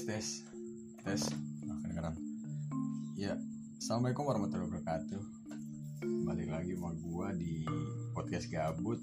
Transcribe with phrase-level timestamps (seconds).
[0.00, 0.28] tes tes.
[1.04, 1.22] Tes.
[1.68, 2.16] Nah, kedengeran
[3.20, 3.36] ya
[3.76, 5.22] assalamualaikum warahmatullahi wabarakatuh.
[6.24, 7.68] Balik lagi sama gua di
[8.16, 8.96] podcast gabut.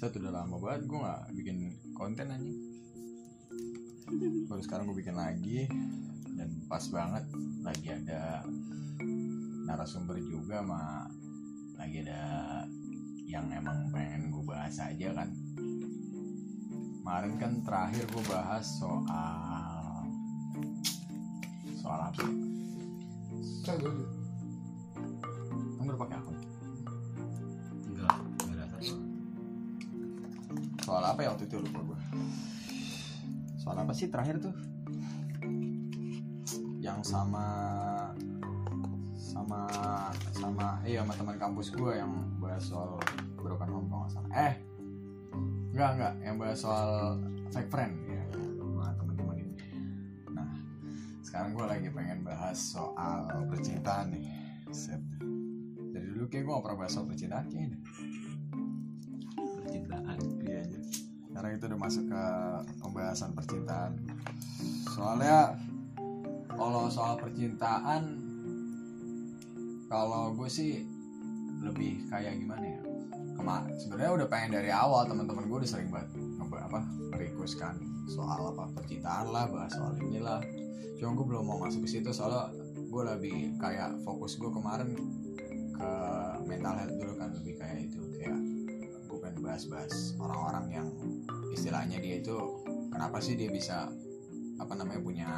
[0.00, 2.52] Saya udah lama banget gua nggak bikin konten aja
[4.48, 5.68] baru sekarang gua bikin lagi
[6.40, 7.28] dan pas banget.
[7.60, 8.48] Lagi ada
[9.68, 11.04] narasumber juga sama
[11.76, 12.24] lagi ada
[13.28, 15.28] yang emang pengen gue bahas aja kan.
[17.04, 19.45] Kemarin kan terakhir gue bahas soal
[21.78, 22.24] soal apa?
[25.76, 26.36] Kamu udah pakai akun?
[27.86, 28.94] Enggak, enggak ada satu.
[30.86, 31.98] soal apa ya waktu itu lupa gue
[33.58, 34.54] soal apa sih terakhir tuh?
[36.78, 37.46] Yang sama
[39.18, 39.66] sama
[40.30, 43.02] sama iya sama teman kampus gue yang bahas soal
[43.34, 44.30] broken home kalau nggak salah.
[44.38, 44.54] Eh
[45.74, 47.18] enggak enggak yang bahas soal
[47.50, 48.05] fake friend
[51.36, 54.24] sekarang gue lagi pengen bahas soal percintaan nih
[54.72, 55.04] Set.
[55.92, 57.82] dari dulu kayak gue gak pernah bahas soal percintaan kayaknya deh.
[59.36, 60.16] Percintaan.
[60.40, 60.80] Iya aja.
[61.28, 62.24] Sekarang itu udah masuk ke
[62.80, 63.92] pembahasan percintaan.
[64.96, 65.60] Soalnya
[66.56, 68.02] kalau soal percintaan,
[69.92, 70.88] kalau gue sih
[71.60, 72.80] lebih kayak gimana ya?
[73.36, 76.80] Kema sebenarnya udah pengen dari awal teman-teman gue udah sering banget apa
[77.20, 77.76] request kan
[78.06, 80.40] soal apa percintaan lah, bahas soal inilah.
[80.96, 82.54] Cuma gue belum mau masuk ke situ soalnya
[82.86, 84.96] gue lebih kayak fokus gue kemarin
[85.76, 85.90] ke
[86.48, 88.40] mental health dulu kan lebih kayak itu kayak
[89.04, 90.88] gue pengen bahas-bahas orang-orang yang
[91.52, 92.36] istilahnya dia itu
[92.88, 93.92] kenapa sih dia bisa
[94.56, 95.30] apa namanya punya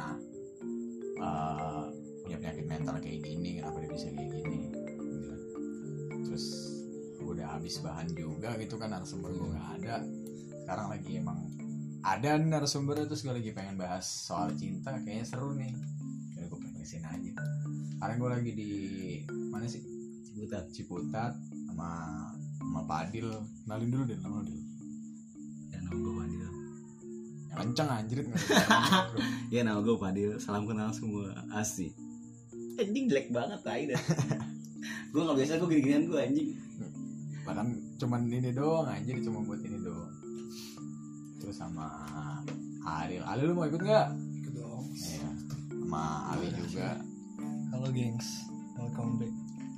[1.19, 1.83] eh,
[2.23, 4.57] punya penyakit mental kayak gini kenapa dia bisa kayak gini
[5.11, 5.33] gitu
[6.23, 6.45] terus
[7.19, 9.95] udah habis bahan juga gitu kan narasumber gue nggak ada
[10.63, 11.39] sekarang lagi emang
[12.03, 15.73] ada nih narasumbernya terus gue lagi pengen bahas soal cinta kayaknya seru nih
[16.35, 17.31] jadi gue pengen ke sini aja
[17.99, 18.69] sekarang gue lagi di
[19.51, 19.99] mana sih
[20.39, 20.65] Ciputat.
[20.71, 21.33] Ciputat
[21.67, 21.89] sama
[22.55, 23.27] sama Padil
[23.67, 24.61] kenalin dulu deh nama lu dulu
[25.67, 26.47] Ya nama gue Fadil.
[27.49, 27.89] yang kenceng
[28.31, 28.39] bro.
[29.53, 30.31] Ya nama gue Fadil.
[30.39, 31.35] Salam kenal semua.
[31.51, 31.91] Asik.
[32.79, 33.99] Anjing jelek banget tai dah.
[35.11, 36.49] gue gak biasa gue gini-ginian gue anjing.
[37.43, 39.78] bahkan cuman ini doang anjir cuma buat ini
[41.59, 41.91] sama
[42.87, 43.19] Aril.
[43.19, 44.07] Aril lu mau ikut nggak?
[44.15, 44.87] Ikut dong.
[44.95, 45.27] iya
[45.75, 46.95] sama Ali juga.
[47.75, 48.47] Halo gengs,
[48.79, 49.33] welcome back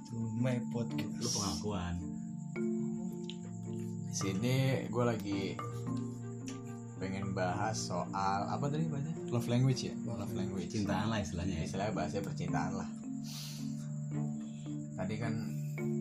[0.05, 1.17] to my podcast.
[1.17, 1.95] Lu pengakuan.
[4.11, 4.55] di sini
[4.91, 5.55] gue lagi
[7.01, 9.95] pengen bahas soal apa tadi bahasnya love language ya?
[10.05, 10.69] Love language.
[10.69, 11.65] Cintaan lah istilahnya ya.
[11.65, 12.89] istilahnya bahasnya percintaan lah.
[15.01, 15.33] Tadi kan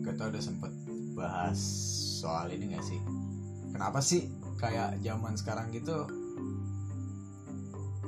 [0.05, 0.69] kita udah sempet
[1.17, 1.57] bahas
[2.21, 3.01] soal ini gak sih?
[3.73, 6.05] Kenapa sih kayak zaman sekarang gitu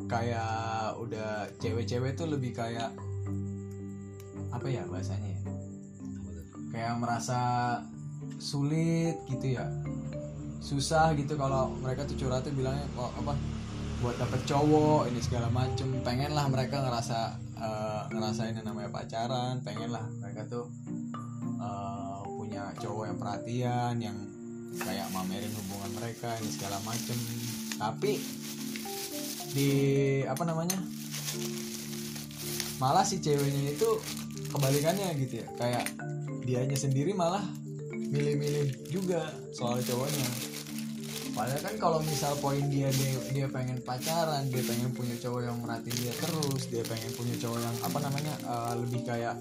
[0.05, 2.93] kayak udah cewek-cewek tuh lebih kayak
[4.53, 5.41] apa ya bahasanya ya?
[6.69, 7.41] Kayak merasa
[8.37, 9.65] sulit gitu ya.
[10.61, 13.33] Susah gitu kalau mereka tuh curhat tuh bilangnya kok apa
[14.05, 15.89] buat dapet cowok ini segala macem.
[16.05, 17.19] Pengen lah mereka ngerasa
[17.57, 19.65] eh, ngerasain yang namanya pacaran.
[19.65, 20.69] Pengen lah mereka tuh
[21.57, 24.17] eh, punya cowok yang perhatian yang
[24.81, 27.17] kayak mamerin hubungan mereka ini segala macem.
[27.77, 28.17] Tapi
[29.53, 29.69] di
[30.25, 30.81] apa namanya
[32.81, 33.89] malah si ceweknya itu
[34.49, 35.47] kebalikannya gitu ya.
[35.57, 35.85] Kayak
[36.43, 37.43] dianya sendiri malah
[38.13, 40.53] milih-milih juga soal cowoknya.
[41.33, 45.57] Padahal kan kalau misal poin dia, dia dia pengen pacaran dia pengen punya cowok yang
[45.65, 49.35] merhatiin dia terus dia pengen punya cowok yang apa namanya eh, lebih kayak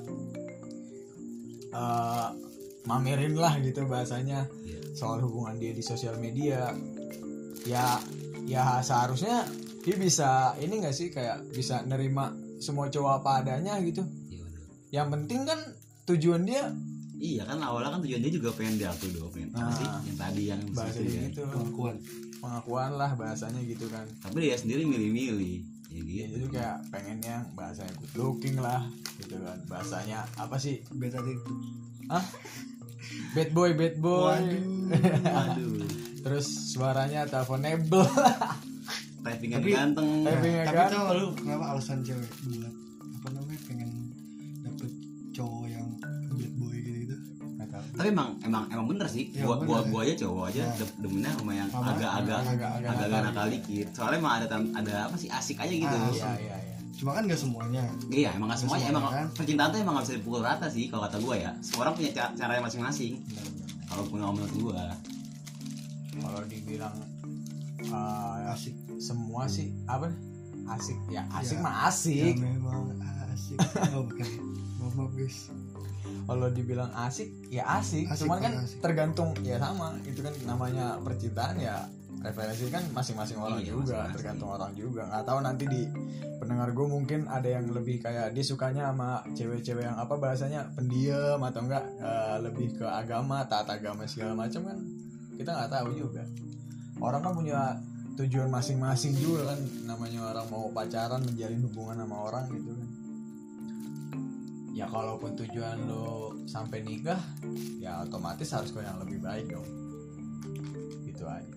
[1.68, 2.28] eh,
[2.88, 4.48] mamerin lah gitu bahasanya.
[4.64, 4.81] Iya.
[4.92, 6.72] Soal hubungan dia di sosial media
[7.62, 7.98] ya
[8.42, 9.46] ya seharusnya
[9.80, 14.64] dia bisa ini gak sih kayak bisa nerima semua cowok apa adanya gitu Iya betul.
[14.90, 15.58] yang penting kan
[16.06, 16.70] tujuan dia
[17.14, 19.30] Iya kan awalnya kan tujuan dia juga pengen diakui dong.
[19.30, 19.70] Pengen, Nah.
[19.70, 19.86] sih?
[20.04, 21.22] Yang tadi yang bahasa ya.
[21.22, 21.94] gitu Pengakuan.
[22.36, 25.62] pengakuan lah bahasanya gitu kan Tapi dia sendiri milih-milih.
[25.86, 28.82] Jadi ya, jadi kayak pengen yang bahasanya good looking lah
[29.14, 31.52] gitu kan bahasanya apa sih Beta itu.
[32.08, 32.26] Hah?
[33.32, 34.40] Bad boy bad boy
[35.22, 35.84] Aduh.
[36.24, 38.06] terus suaranya teleponable
[39.22, 40.08] Typingan Tapi- ganteng.
[40.24, 40.98] Typingnya Tapi ganteng.
[40.98, 42.74] tau lu kenapa alasan cewek buat
[43.14, 43.90] apa namanya pengen
[44.60, 44.90] dapet
[45.30, 45.86] cowok yang
[46.28, 47.16] bad boy gitu gitu?
[47.94, 49.30] Tapi emang emang emang bener sih.
[49.30, 49.90] Iya, Gua, gua bener.
[49.90, 53.54] gua aja cowok aja de- demennya sama yang agak-agak agak-agak nakal gitu.
[53.54, 53.86] dikit.
[53.94, 55.86] Soalnya emang ada ada apa sih asik aja gitu.
[55.86, 56.61] Ah, iya iya iya
[57.02, 57.82] Cuma kan gak semuanya.
[58.06, 58.86] Iya, emang gak semuanya.
[58.86, 59.26] Semuanya, Emang kan?
[59.34, 61.50] percintaan tuh emang gak bisa dipukul rata sih kalau kata gua ya.
[61.58, 63.18] Semua orang punya ca- caranya masing-masing.
[63.84, 64.86] Kalau punya menurut gua.
[66.12, 66.94] kalau dibilang
[67.88, 68.76] uh, Asik.
[69.00, 70.12] semua sih apa
[70.70, 72.82] asik ya asik Ya, mah ya asik memang
[73.32, 73.56] asik
[73.96, 74.28] oh bukan
[74.76, 75.48] maaf maaf guys
[76.22, 78.78] kalau dibilang asik ya asik, Asik, cuman kan asik.
[78.78, 81.88] tergantung ya sama itu kan namanya percintaan ya
[82.20, 84.14] referensi kan masing-masing orang Iya, juga masing-masing.
[84.14, 85.02] tergantung orang juga.
[85.08, 85.82] Nggak tahu nanti di
[86.38, 91.40] pendengar gue mungkin ada yang lebih kayak dia sukanya sama cewek-cewek yang apa bahasanya pendiam
[91.40, 94.78] atau enggak eh, lebih ke agama taat agama segala macam kan
[95.34, 96.22] kita nggak tahu juga.
[97.02, 97.58] Orang kan punya
[98.14, 102.88] tujuan masing-masing juga kan namanya orang mau pacaran menjalin hubungan sama orang gitu kan.
[104.72, 107.18] Ya kalaupun tujuan lo sampai nikah
[107.76, 109.66] ya otomatis harus ke yang lebih baik dong.
[111.02, 111.50] Gitu aja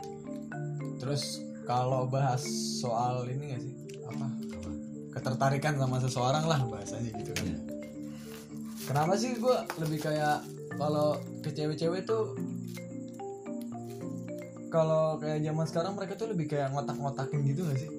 [1.06, 2.42] terus kalau bahas
[2.81, 3.74] soal ini gak sih?
[4.10, 4.25] Apa?
[5.13, 7.46] Ketertarikan sama seseorang lah bahasanya gitu kan.
[7.46, 7.60] Iya.
[8.86, 10.46] kenapa sih gue lebih kayak
[10.78, 12.34] kalau ke cewek-cewek tuh
[14.74, 17.92] kalau kayak zaman sekarang mereka tuh lebih kayak ngotak-ngotakin gitu gak sih?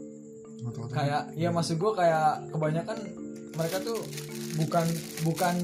[0.91, 2.99] Kayak ya maksud gue kayak kebanyakan
[3.55, 4.03] mereka tuh
[4.59, 4.87] bukan
[5.23, 5.57] bukan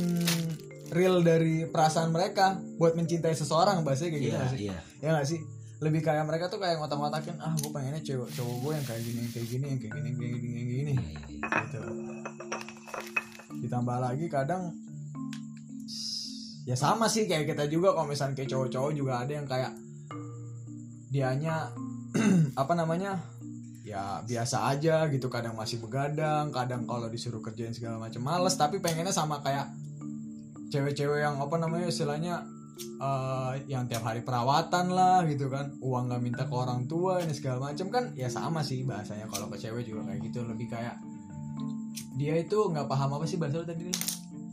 [0.94, 4.60] real dari perasaan mereka buat mencintai seseorang bahasanya kayak gitu iya nggak sih?
[4.62, 4.78] iya.
[5.00, 5.40] Ya nggak sih
[5.82, 9.18] lebih kayak mereka tuh kayak ngotak-ngotakin ah gue pengennya cewek cowok gue yang kayak gini
[9.18, 10.92] yang kayak gini yang kayak gini yang kayak gini yang kayak gini.
[10.94, 11.80] Iya, iya, gitu.
[13.66, 14.62] Ditambah lagi kadang
[16.62, 19.72] ya sama sih kayak kita juga kalau misalnya kayak cowok-cowok juga ada yang kayak
[21.10, 21.74] dianya
[22.62, 23.18] apa namanya
[23.82, 28.54] ya biasa aja gitu kadang masih begadang kadang kalau disuruh kerjain segala macam males.
[28.54, 29.66] Tapi pengennya sama kayak
[30.70, 32.46] cewek-cewek yang apa namanya istilahnya
[32.80, 35.74] eh, yang tiap hari perawatan lah gitu kan.
[35.82, 38.04] Uang nggak minta ke orang tua ini segala macam kan.
[38.16, 39.28] Ya sama sih bahasanya.
[39.28, 40.44] Kalau ke cewek juga kayak gitu.
[40.46, 40.96] Lebih kayak
[42.16, 43.88] dia itu nggak paham apa sih bahasa lu tadi?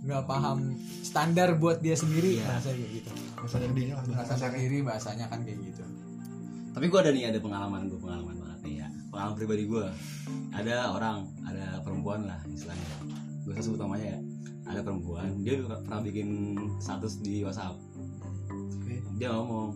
[0.04, 0.74] Nggak paham
[1.04, 2.40] standar buat dia sendiri.
[2.40, 2.48] Iya.
[2.48, 3.10] bahasa kayak gitu.
[3.12, 5.84] Lah, rasa bahasa sendiri bahasanya kan kayak gitu.
[6.70, 8.88] Tapi gue ada nih ada pengalaman gue pengalaman banget nih ya.
[9.10, 9.86] Pengalaman pribadi gue
[10.54, 12.88] ada orang ada perempuan lah istilahnya.
[13.44, 14.20] Gue sebut namanya ya.
[14.70, 15.42] Ada perempuan.
[15.42, 16.30] Dia pernah bikin
[16.78, 17.74] status di WhatsApp.
[19.20, 19.76] Dia ngomong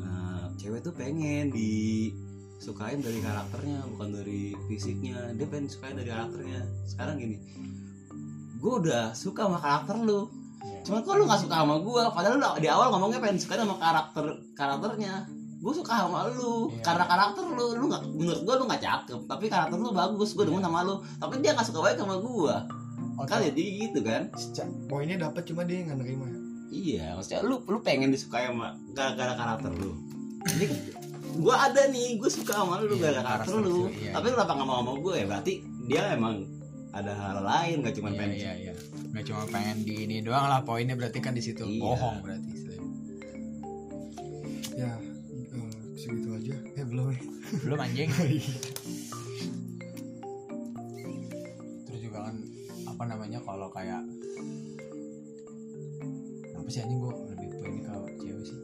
[0.00, 5.36] nah, cewek tuh pengen disukain dari karakternya bukan dari fisiknya.
[5.36, 6.64] Dia pengen disukain dari karakternya.
[6.88, 7.36] Sekarang gini
[8.58, 10.26] gue udah suka sama karakter lu.
[10.58, 10.82] Iya.
[10.90, 13.76] cuman kok lu gak suka sama gue padahal lu di awal ngomongnya pengen suka sama
[13.76, 14.24] karakter
[14.56, 15.28] karakternya.
[15.60, 16.72] Gue suka sama lu.
[16.72, 16.80] Iya.
[16.80, 20.32] karena karakter lu lu nggak menurut gue lu nggak cakep tapi karakter lu bagus.
[20.32, 20.72] Gue demen Iya.
[20.72, 20.94] sama lu.
[21.20, 22.56] Tapi dia gak suka baik sama gue
[23.18, 24.30] Oh, kan jadi gitu kan?
[24.86, 29.32] Poinnya dapat cuma dia nggak nerima ya iya maksudnya lu lu pengen disukai sama gara-gara
[29.32, 29.92] karakter lu.
[30.44, 30.66] Jadi
[31.38, 33.88] gue ada nih gue suka sama lu Iya, gara-gara karakter karakter lu.
[33.92, 35.26] iya, tapi lu kenapa nggak mau sama gue ya?
[35.26, 35.52] Berarti
[35.88, 36.34] dia emang
[36.88, 38.72] ada hal lain gak cuma iya pengen iya iya.
[39.12, 41.64] Nggak cuma pengen di ini doang lah poinnya berarti kan di situ.
[41.64, 41.80] Iya.
[41.84, 42.88] bohong berarti istilahnya.
[44.74, 44.92] ya
[45.52, 46.56] eh, segitu aja.
[46.74, 47.20] Eh belum ya
[47.64, 48.08] belum anjing.
[51.86, 52.36] Terus juga kan
[52.84, 54.02] apa namanya kalau kayak
[56.68, 58.60] apa sih anjing gue lebih poin ke cewek sih.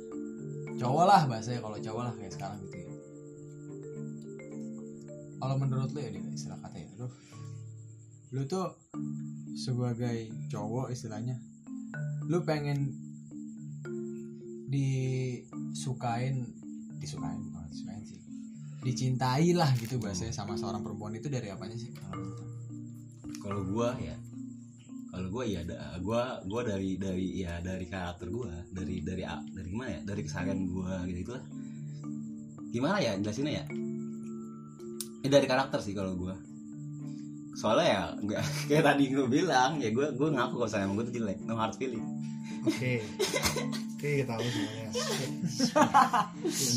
[0.76, 2.92] Cowok lah bahasanya kalau cowok lah kayak sekarang gitu ya.
[5.40, 7.08] Kalau menurut lu ya istilah kata ya lu
[8.36, 8.76] lu tuh
[9.56, 11.40] sebagai cowok istilahnya
[12.28, 12.92] lu pengen
[14.68, 16.44] disukain
[17.00, 18.20] disukain bukan disukain sih.
[18.84, 21.88] Dicintai lah gitu bahasanya sama seorang perempuan itu dari apanya sih?
[21.96, 22.20] Kalau
[23.40, 24.16] kalau gue ya
[25.14, 29.46] kalau gue ya da, gue gue dari dari ya dari karakter gue dari dari a-
[29.46, 31.44] dari gimana ya dari keseharian gue gitu gitu lah
[32.68, 33.64] gimana ya jelasinnya ya?
[35.22, 36.34] Eh, dari karakter sih kalau gue
[37.54, 41.14] soalnya ya nggak kayak tadi gue bilang ya gue gue ngaku kalau sayang gue tuh
[41.14, 42.02] jelek no hard feeling.
[42.66, 42.98] Oke.
[43.94, 44.88] Oke kita tahu semuanya.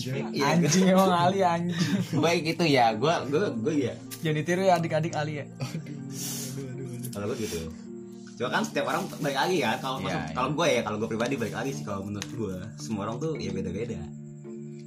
[0.07, 1.75] Iya, anjing emang Ali anjing.
[2.23, 5.45] Baik itu ya gue gue gue ya jangan ditiru ya adik-adik Ali ya.
[5.57, 5.81] Aduh
[6.61, 7.59] aduh aduh kalau gue gitu
[8.37, 10.33] cuma kan setiap orang balik lagi kan kalau Iya, masuk- iya.
[10.33, 13.33] kalau gue ya kalau gue pribadi balik lagi sih kalau menurut gue semua orang tuh
[13.35, 13.97] ya beda beda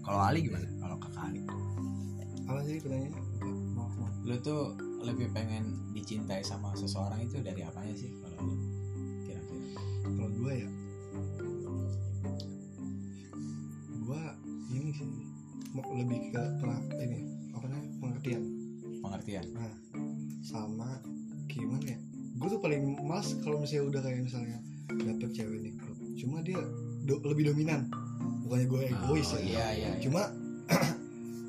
[0.00, 0.66] kalau Ali gimana?
[0.76, 1.40] Kalau kakak Ali?
[2.45, 3.23] Apa sih pertanyaannya?
[4.21, 4.62] Lu tuh
[5.00, 8.54] lebih pengen dicintai sama seseorang itu dari apanya sih kalau lu
[9.21, 9.59] kira-kira?
[10.09, 10.69] Kalau gue ya
[14.00, 14.23] gue
[14.73, 15.09] ini sih
[15.71, 17.19] mau lebih ke pela- ini
[17.52, 18.42] apa namanya pengertian.
[19.00, 19.45] Pengertian.
[19.52, 19.73] Nah
[20.40, 20.99] sama
[21.47, 21.99] gimana ya
[22.41, 24.59] gue tuh paling males kalau misalnya udah kayak misalnya
[24.91, 25.75] dapet cewek nih
[26.17, 26.59] cuma dia
[27.03, 27.89] do- lebih dominan.
[28.43, 29.43] Bukannya gue egois Oh, ya.
[29.43, 29.91] iya, iya, iya.
[30.01, 30.27] cuma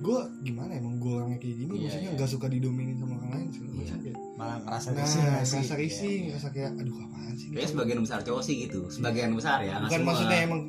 [0.01, 1.73] gue gimana emang gue orangnya kayak gini?
[1.73, 2.15] Iya, maksudnya iya.
[2.15, 3.79] nggak suka didominin sama orang lain segala Iya.
[3.81, 6.25] macam kayak malah ngerasa nah risih ngerasa risih Iya, iya.
[6.29, 8.79] ngerasa kayak aduh apaan sih Kayaknya sebagian besar cowok sih gitu.
[8.89, 10.61] Sebagian besar ya bukan maksudnya emang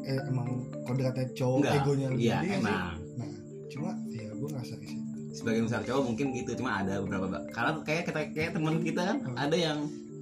[0.00, 0.48] eh, emang
[0.82, 2.60] kodratnya cowok Enggak, egonya lebih iya gede kan sih.
[2.60, 2.96] emang.
[3.16, 3.30] Nah
[3.68, 3.90] cuma
[5.40, 9.16] sebagian besar cowok mungkin gitu cuma ada beberapa karena kayak kita kayak teman kita kan
[9.40, 9.78] ada yang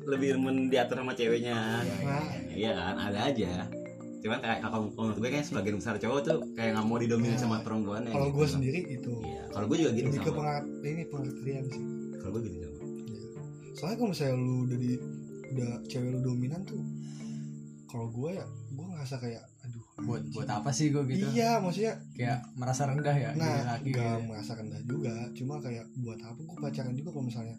[0.09, 1.85] lebih demen diatur sama ceweknya.
[1.85, 2.55] Iya, iya, iya.
[2.57, 3.53] iya kan ada aja.
[4.25, 7.45] Cuman kayak kalau menurut gue kayak sebagian besar cowok tuh kayak nggak mau didominin Ya.
[7.45, 8.37] sama perempuannya kalau gitu.
[8.41, 9.13] gue sendiri itu.
[9.21, 10.39] Iya kalau gue juga gitu lebih ke sama.
[10.41, 11.83] pengat ini pengertian sih.
[12.19, 12.77] Kalau gue gitu sama
[13.79, 14.91] soalnya kalau misalnya lu udah di
[15.55, 16.83] udah cewek lu dominan tuh
[17.87, 18.45] kalau gue ya
[18.75, 19.45] gue ngerasa kayak
[19.99, 21.27] buat buat apa sih gue gitu?
[21.35, 24.29] Iya maksudnya kayak merasa rendah ya nah laki gak gitu.
[24.31, 25.15] merasa rendah juga.
[25.35, 27.57] Cuma kayak buat apa gue pacaran juga kalau misalnya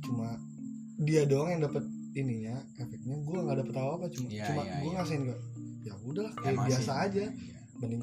[0.00, 0.28] cuma
[1.00, 4.74] dia doang yang dapat ininya efeknya gue nggak dapet apa apa cuma Iya, cuma iya,
[4.76, 4.96] gue iya.
[5.00, 5.40] ngasihin kok
[5.80, 7.24] ya udahlah kayak biasa aja.
[7.24, 7.58] Iya.
[7.80, 8.02] mending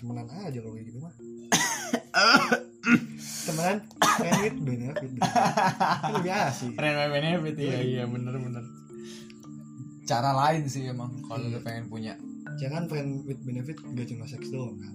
[0.00, 1.14] temenan aja kalau kayak gitu mah.
[3.44, 3.78] Temenan
[4.64, 5.10] benefit.
[6.16, 8.64] Lebih asik friend with benefit iya iya bener bener.
[10.04, 12.16] Cara lain sih emang kalau lu pengen punya
[12.58, 14.92] jangan friend with benefit gak cuma seks doang kan?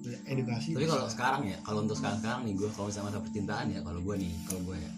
[0.00, 3.20] Ya, edukasi tapi kalau sekarang ya kalau untuk sekarang sekarang nih gue kalau misalnya masa
[3.20, 4.90] percintaan ya kalau gue nih kalau gue ya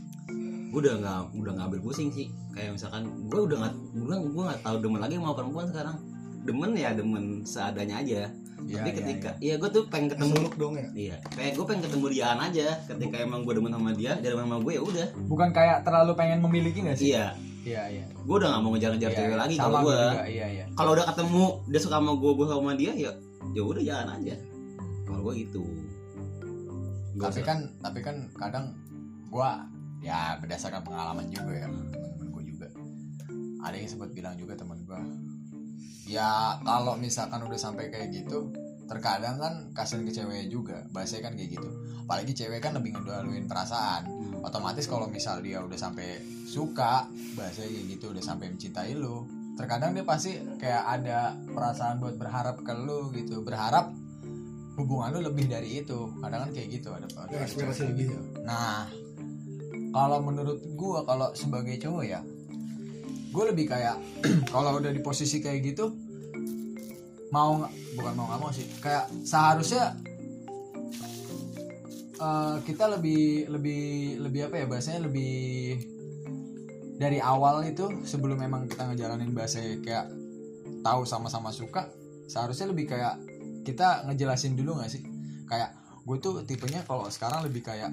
[0.73, 2.33] gue udah nggak udah nggak berpusing sih.
[2.57, 5.97] Kayak misalkan gue udah nggak gue gue nggak tahu demen lagi sama perempuan sekarang.
[6.43, 8.33] Demen ya demen seadanya aja.
[8.62, 9.55] Iya, tapi iya, ketika iya.
[9.59, 10.89] gue tuh pengen ketemu Keseluk dong ya?
[10.95, 12.67] Iya kayak gue pengen ketemu diaan aja.
[12.89, 15.07] Ketika emang gue demen sama dia dia demen sama gue ya udah.
[15.29, 17.12] Bukan kayak terlalu pengen memiliki gak sih?
[17.12, 18.04] Iya iya iya.
[18.19, 20.64] Gue udah nggak mau ngejar-ngejar Iya, cewek lagi kalau gue iya iya.
[20.73, 23.11] Kalau udah ketemu dia suka sama gue gue sama dia ya
[23.50, 24.35] ya udah jalan aja.
[25.02, 25.62] Kalau gue gitu.
[27.12, 28.66] Gua tapi usah- kan tapi kan kadang
[29.28, 29.69] gua
[30.00, 32.66] ya berdasarkan pengalaman juga ya temen-temen gua juga.
[33.62, 35.00] Ada yang sempat bilang juga temen gua
[36.02, 38.50] ya kalau misalkan udah sampai kayak gitu
[38.89, 41.69] terkadang kan kasihan ke cewek juga bahasanya kan kayak gitu.
[42.05, 44.05] Apalagi cewek kan lebih ngedaluin perasaan.
[44.09, 44.31] Hmm.
[44.43, 46.19] otomatis kalau misal dia udah sampai
[46.51, 47.07] suka
[47.39, 49.23] bahasanya kayak gitu udah sampai mencintai lu
[49.55, 53.47] terkadang dia pasti kayak ada perasaan buat berharap ke lu gitu.
[53.47, 53.95] Berharap
[54.81, 56.11] hubungan lu lebih dari itu.
[56.19, 58.17] Kadang kan kayak gitu ada, ada Ya, cewek kayak gitu.
[58.43, 58.91] Nah
[59.93, 62.21] kalau menurut gua kalau sebagai cowok ya
[63.33, 63.97] gue lebih kayak
[64.53, 65.89] kalau udah di posisi kayak gitu
[67.33, 67.65] mau
[67.97, 68.69] bukan mau nggak mau sih.
[68.79, 69.97] Kayak seharusnya
[72.21, 73.83] eh, kita lebih lebih
[74.21, 75.81] lebih apa ya bahasanya lebih
[77.01, 80.07] dari awal itu sebelum memang kita ngejalanin bahasa kayak
[80.87, 81.91] tahu sama-sama suka
[82.31, 83.19] seharusnya lebih kayak
[83.67, 85.03] kita ngejelasin dulu nggak sih?
[85.49, 87.91] Kayak gue tuh tipenya kalau sekarang lebih kayak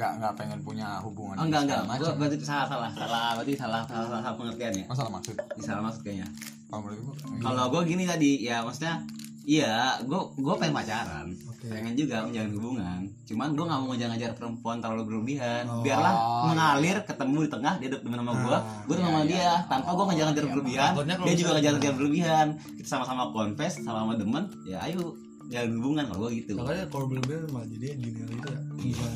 [0.00, 2.16] nggak nggak pengen punya hubungan Oh, enggak enggak macam.
[2.16, 3.36] berarti salah salah salah.
[3.36, 4.84] Berarti salah salah, salah pengertian ya?
[4.88, 5.36] Masalah maksud?
[5.36, 6.28] Ini salah maksud kayaknya.
[6.66, 8.94] Kalau menurut gue kalau gue gini tadi ya maksudnya
[9.42, 11.26] iya gue gue pengen pacaran.
[11.44, 11.66] Oke.
[11.68, 13.00] Pengen juga menjalin hubungan.
[13.26, 15.64] Cuman gue nggak mau ngejar-ngejar perempuan terlalu berlebihan.
[15.66, 15.82] Oh.
[15.82, 16.44] biarlah iya.
[16.46, 19.28] mengalir ketemu di tengah dia demen sama gue Ah, gue iya, sama iya.
[19.28, 19.52] dia.
[19.68, 20.90] tanpa gue ngejar-ngejar Iya, berlebihan
[21.20, 22.46] dia juga ngejar-ngejar berlebihan.
[22.74, 25.12] Kita sama-sama confess sama-sama demen ya ayo
[25.50, 26.54] jalin hubungan kalau gue gitu.
[26.56, 29.10] Soalnya kalau belum malah jadi gini itu ya iya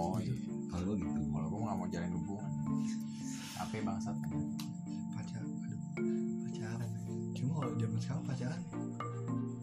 [0.00, 0.32] oh iya.
[0.72, 1.20] Kalau gue gitu.
[1.28, 2.50] Kalau gue nggak mau jalin hubungan.
[3.60, 4.16] Apa bangsat?
[5.12, 5.80] Pacar aduh.
[6.48, 6.90] Pacaran
[7.40, 8.62] cuma kalau zaman sekarang pacaran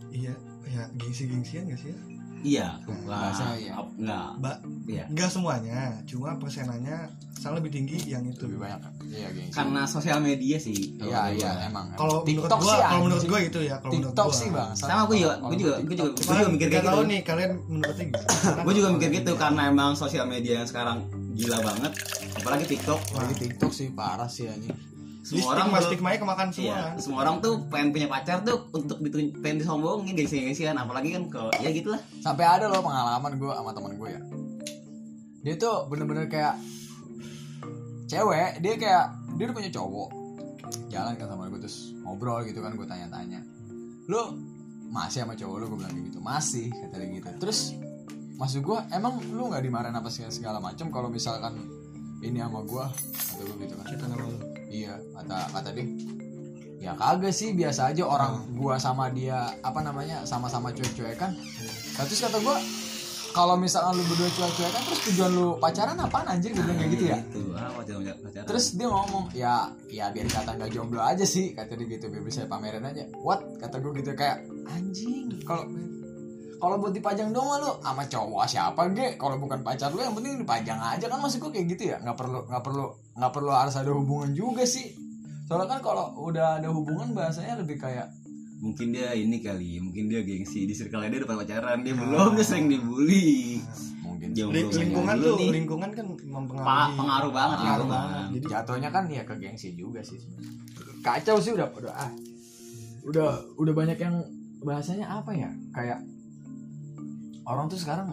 [0.10, 0.34] iya
[0.66, 2.00] ya gengsi gengsian gak sih ya
[2.42, 2.68] iya.
[2.84, 3.74] Nah, bahasa iya.
[3.74, 4.28] ap- nggak.
[4.42, 5.06] Ba- iya.
[5.10, 6.98] Enggak semuanya, cuma persenannya
[7.38, 8.50] sangat lebih tinggi yang itu.
[8.50, 8.82] lebih banyak.
[9.08, 10.98] Iya gengsi karena sosial media sih.
[10.98, 11.38] Iya gua.
[11.38, 11.86] iya emang.
[11.94, 14.40] Kalau menurut TikTok gua, sih kalau menurut gua itu ya, kalau menurut TikTok gua.
[14.40, 14.70] sih bang.
[14.74, 17.12] Sama gue juga gue juga gue juga Cuman juga mikir kayak tahu gitu.
[17.14, 18.28] nih kalian menurutnya gimana?
[18.44, 20.98] Karena gue juga mikir gitu karena emang sosial media yang sekarang
[21.38, 21.92] gila banget.
[22.36, 23.00] Apalagi TikTok.
[23.14, 24.74] Apalagi TikTok sih parah sih anjing
[25.28, 26.64] semua orang stigma baru- stigmanya kemakan semua.
[26.64, 26.96] Iya, kan.
[27.04, 31.24] semua orang tuh pengen punya pacar tuh untuk ditun pengen disombongin gengsi gengsian apalagi kan
[31.28, 32.00] kalau ya gitulah.
[32.24, 34.22] Sampai ada loh pengalaman gue sama teman gue ya.
[35.44, 36.56] Dia tuh bener-bener kayak
[38.08, 39.06] cewek dia kayak
[39.36, 40.10] dia udah punya cowok.
[40.88, 43.44] Jalan kan sama gue terus ngobrol gitu kan gue tanya-tanya.
[44.08, 44.22] Lu
[44.88, 45.66] masih sama cowok lu?
[45.76, 46.20] Gue bilang gitu.
[46.24, 47.28] Masih kata dia gitu.
[47.44, 47.76] Terus
[48.40, 51.58] maksud gue emang lu nggak dimarahin apa segala, segala macam kalau misalkan
[52.24, 53.86] ini sama gue kata gue gitu kan.
[53.92, 54.40] Kita nama lu.
[54.68, 55.88] Iya, kata kata dia.
[56.78, 61.34] Ya kagak sih, biasa aja orang gua sama dia apa namanya sama-sama cuek-cuekan.
[61.98, 62.58] Terus kata gua
[63.38, 67.18] kalau misalkan lu berdua cuek-cuekan terus tujuan lu pacaran apaan anjir bilang kayak gitu ya.
[67.22, 69.54] gitu ah pacaran pacaran Terus dia ngomong, ya
[69.94, 73.06] ya biar kata nggak jomblo aja sih, kata dia gitu, biar bisa pamerin aja.
[73.22, 73.46] What?
[73.62, 75.38] Kata gue gitu kayak anjing.
[75.46, 75.70] Kalau
[76.58, 80.42] kalau buat dipajang dong lu sama cowok siapa ge kalau bukan pacar lu yang penting
[80.42, 83.76] dipajang aja kan maksud gue kayak gitu ya nggak perlu nggak perlu nggak perlu harus
[83.78, 84.90] ada hubungan juga sih
[85.48, 88.12] soalnya kan kalau udah ada hubungan bahasanya lebih kayak
[88.60, 91.82] mungkin dia ini kali mungkin dia gengsi di circle dia udah pacaran.
[91.88, 93.64] Dia belum dia sering dibully.
[94.04, 94.34] Mungkin.
[94.34, 95.50] Lingkungan tuh, nih.
[95.62, 96.68] lingkungan kan mempengaruhi.
[96.68, 98.26] Pa- pengaruh banget Pengaruh banget.
[98.36, 100.20] Jadi jatuhnya kan ya ke gengsi juga sih
[101.08, 102.12] kacau sih udah udah ah.
[103.08, 104.20] Udah udah banyak yang
[104.60, 105.48] bahasanya apa ya?
[105.72, 106.04] Kayak
[107.48, 108.12] orang tuh sekarang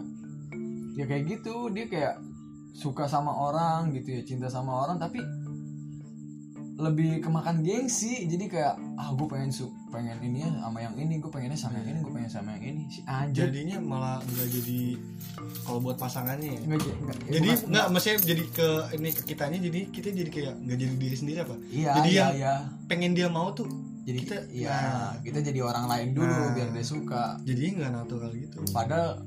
[0.95, 2.15] ya kayak gitu dia kayak
[2.71, 5.19] suka sama orang gitu ya cinta sama orang tapi
[6.75, 8.25] lebih kemakan gengsi.
[8.25, 11.77] Jadi kayak ah gue pengen su pengen ini ya sama yang ini gue pengennya sama
[11.77, 12.83] yang ini gue pengen sama yang ini.
[12.87, 14.81] Si anjir jadinya malah nggak jadi
[15.61, 16.61] kalau buat pasangannya ya.
[16.61, 20.29] Nggak nggak- ya jadi bukan- nggak maksudnya jadi ke ini ke kitanya jadi kita jadi
[20.29, 21.55] kayak nggak jadi diri sendiri apa?
[21.65, 22.53] Iya jadi iya yang- iya.
[22.85, 25.11] pengen dia mau tuh jadi kita- iya nah.
[25.17, 26.51] kita jadi orang lain dulu Nah.
[26.51, 27.39] biar dia suka.
[27.41, 28.59] Jadi nggak natural gitu.
[28.69, 29.23] Padahal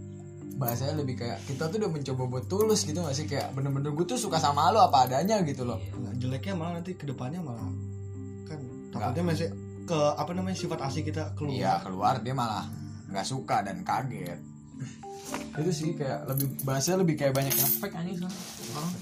[0.57, 3.29] bahasanya lebih kayak kita tuh udah mencoba buat tulus gitu gak sih?
[3.29, 5.77] Kayak bener-bener gue tuh suka sama lo apa adanya gitu loh.
[6.01, 7.69] Nah, jeleknya malah nanti ke depannya malah
[8.49, 9.49] kan takutnya masih
[9.85, 11.53] ke apa namanya sifat asli kita keluar.
[11.53, 12.65] Iya keluar dia malah
[13.09, 14.41] nggak suka dan kaget.
[15.59, 18.37] Itu sih kayak lebih bahasanya lebih kayak banyak efek anjing sekarang
[18.73, 18.93] orang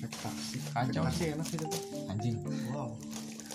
[0.00, 1.02] ekspektasi Kacau.
[1.06, 1.66] ekspektasi enak sih itu
[2.08, 2.34] anjing.
[2.72, 2.90] Wow.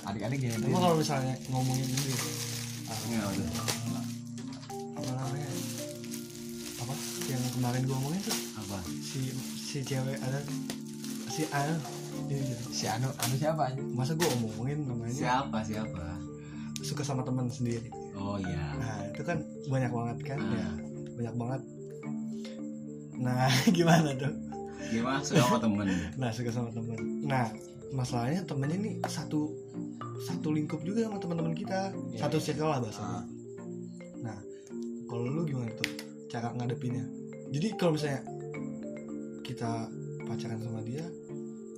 [0.05, 0.53] Adik-adik gini.
[0.61, 2.13] Cuma kalau misalnya ngomongin ini
[2.85, 3.49] ah, Ya, udah.
[4.95, 5.49] apa namanya
[6.81, 6.93] apa
[7.31, 8.37] yang kemarin gue ngomongin tuh?
[8.59, 8.77] Apa?
[8.99, 10.39] Si si cewek ada
[11.31, 11.43] si
[12.31, 12.63] gitu.
[12.71, 13.75] si anu anu siapa?
[13.95, 15.11] Masa gue omongin namanya?
[15.15, 16.19] Siapa siapa?
[16.83, 17.87] Suka sama teman sendiri.
[18.15, 18.75] Oh iya.
[18.79, 20.39] Nah itu kan banyak banget kan?
[20.39, 20.51] Ah.
[20.51, 20.67] ya
[21.15, 21.61] banyak banget.
[23.19, 24.33] Nah gimana tuh?
[24.91, 25.87] Gimana suka sama temen.
[26.19, 26.99] Nah suka sama temen.
[27.23, 27.47] Nah
[27.95, 29.51] masalahnya temennya ini satu
[30.27, 31.91] satu lingkup juga sama teman-teman kita.
[32.11, 32.43] Iya, satu iya.
[32.43, 33.19] circle lah bahasanya.
[33.19, 33.25] Ah.
[34.25, 34.37] nah
[35.05, 36.04] kalau lu gimana tuh
[36.35, 37.05] cara ngadepinnya.
[37.55, 38.21] Jadi kalau misalnya
[39.47, 39.87] kita
[40.27, 41.05] pacaran sama dia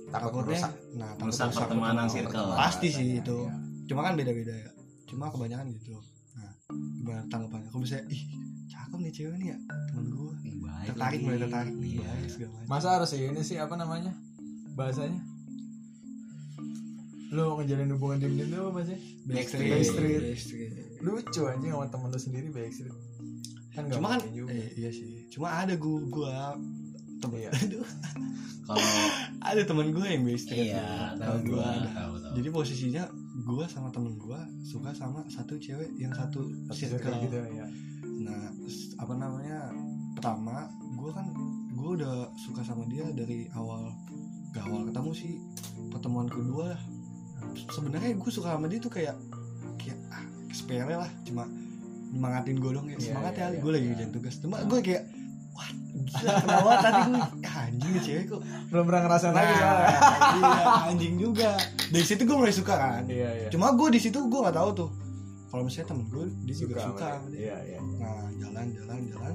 [0.08, 2.50] takut takutnya merusak nah takut Merusak pertemanan circle.
[2.58, 3.38] pasti sih itu.
[3.46, 3.54] Iya.
[3.86, 4.70] cuma kan beda-beda ya.
[5.06, 5.94] Cuma kebanyakan gitu.
[6.34, 6.50] Nah
[6.98, 7.68] gimana tanggapannya?
[7.70, 8.22] Kalau misalnya ih
[8.66, 10.32] cakep nih cewek nih ya temen gue
[10.88, 12.08] tertarik mulai tertarik iya.
[12.08, 12.66] baik segala macam.
[12.66, 14.12] Masa harus ini sih apa namanya
[14.74, 15.20] bahasanya?
[17.28, 18.98] Lu ngejalin hubungan diem-diem tuh apa sih?
[19.28, 19.70] Backstreet.
[19.76, 20.22] Backstreet.
[20.32, 20.72] Backstreet.
[21.04, 22.96] lucu anjing sama temen lu sendiri backstreet
[23.78, 24.50] kan cuma kan juga.
[24.50, 25.30] eh, iya sih.
[25.30, 26.34] Cuma ada gue gue
[27.18, 27.38] temen.
[27.38, 27.50] Iya.
[27.54, 27.86] aduh,
[28.66, 28.84] kalau
[29.54, 31.54] ada temen gue yang backstreet iya tahu gua.
[31.54, 31.90] gua ada.
[31.94, 32.32] tahu tahu.
[32.38, 33.04] Jadi posisinya
[33.38, 36.42] gue sama temen gue suka sama satu cewek yang satu
[36.74, 37.22] circle.
[37.22, 37.66] gitu ya
[38.18, 38.50] nah
[38.98, 39.70] apa namanya
[40.18, 40.66] pertama
[40.98, 41.30] gue kan
[41.78, 43.94] gue udah suka sama dia dari awal
[44.50, 45.32] gak awal ketemu sih
[45.94, 46.80] pertemuan kedua lah.
[47.70, 49.14] Sebenarnya gue suka sama dia tuh kayak
[49.78, 51.10] kayak ah, sepele lah.
[51.22, 51.46] Cuma
[52.08, 53.60] nyemangatin gue dong ya Iya, semangat iya, ya iya.
[53.60, 54.34] gue lagi kerjain tugas.
[54.40, 55.02] Cuma gue kayak
[55.52, 55.70] wah
[56.08, 58.24] gila kenapa tadi gue ah, anjing nih cewek.
[58.30, 58.40] kok
[58.70, 59.98] belum pernah ngerasain lagi nah, soalnya.
[60.38, 61.50] iya, anjing juga.
[61.90, 63.02] Dari situ gue mulai suka kan.
[63.10, 63.48] Iya iya.
[63.50, 64.90] Cuma gue di situ gue nggak tahu tuh.
[65.48, 67.08] Kalau misalnya temen gue dia juga suka suka.
[67.08, 67.28] dia.
[67.28, 67.40] dia.
[67.40, 67.78] iya iya.
[67.98, 69.34] Nah jalan jalan jalan.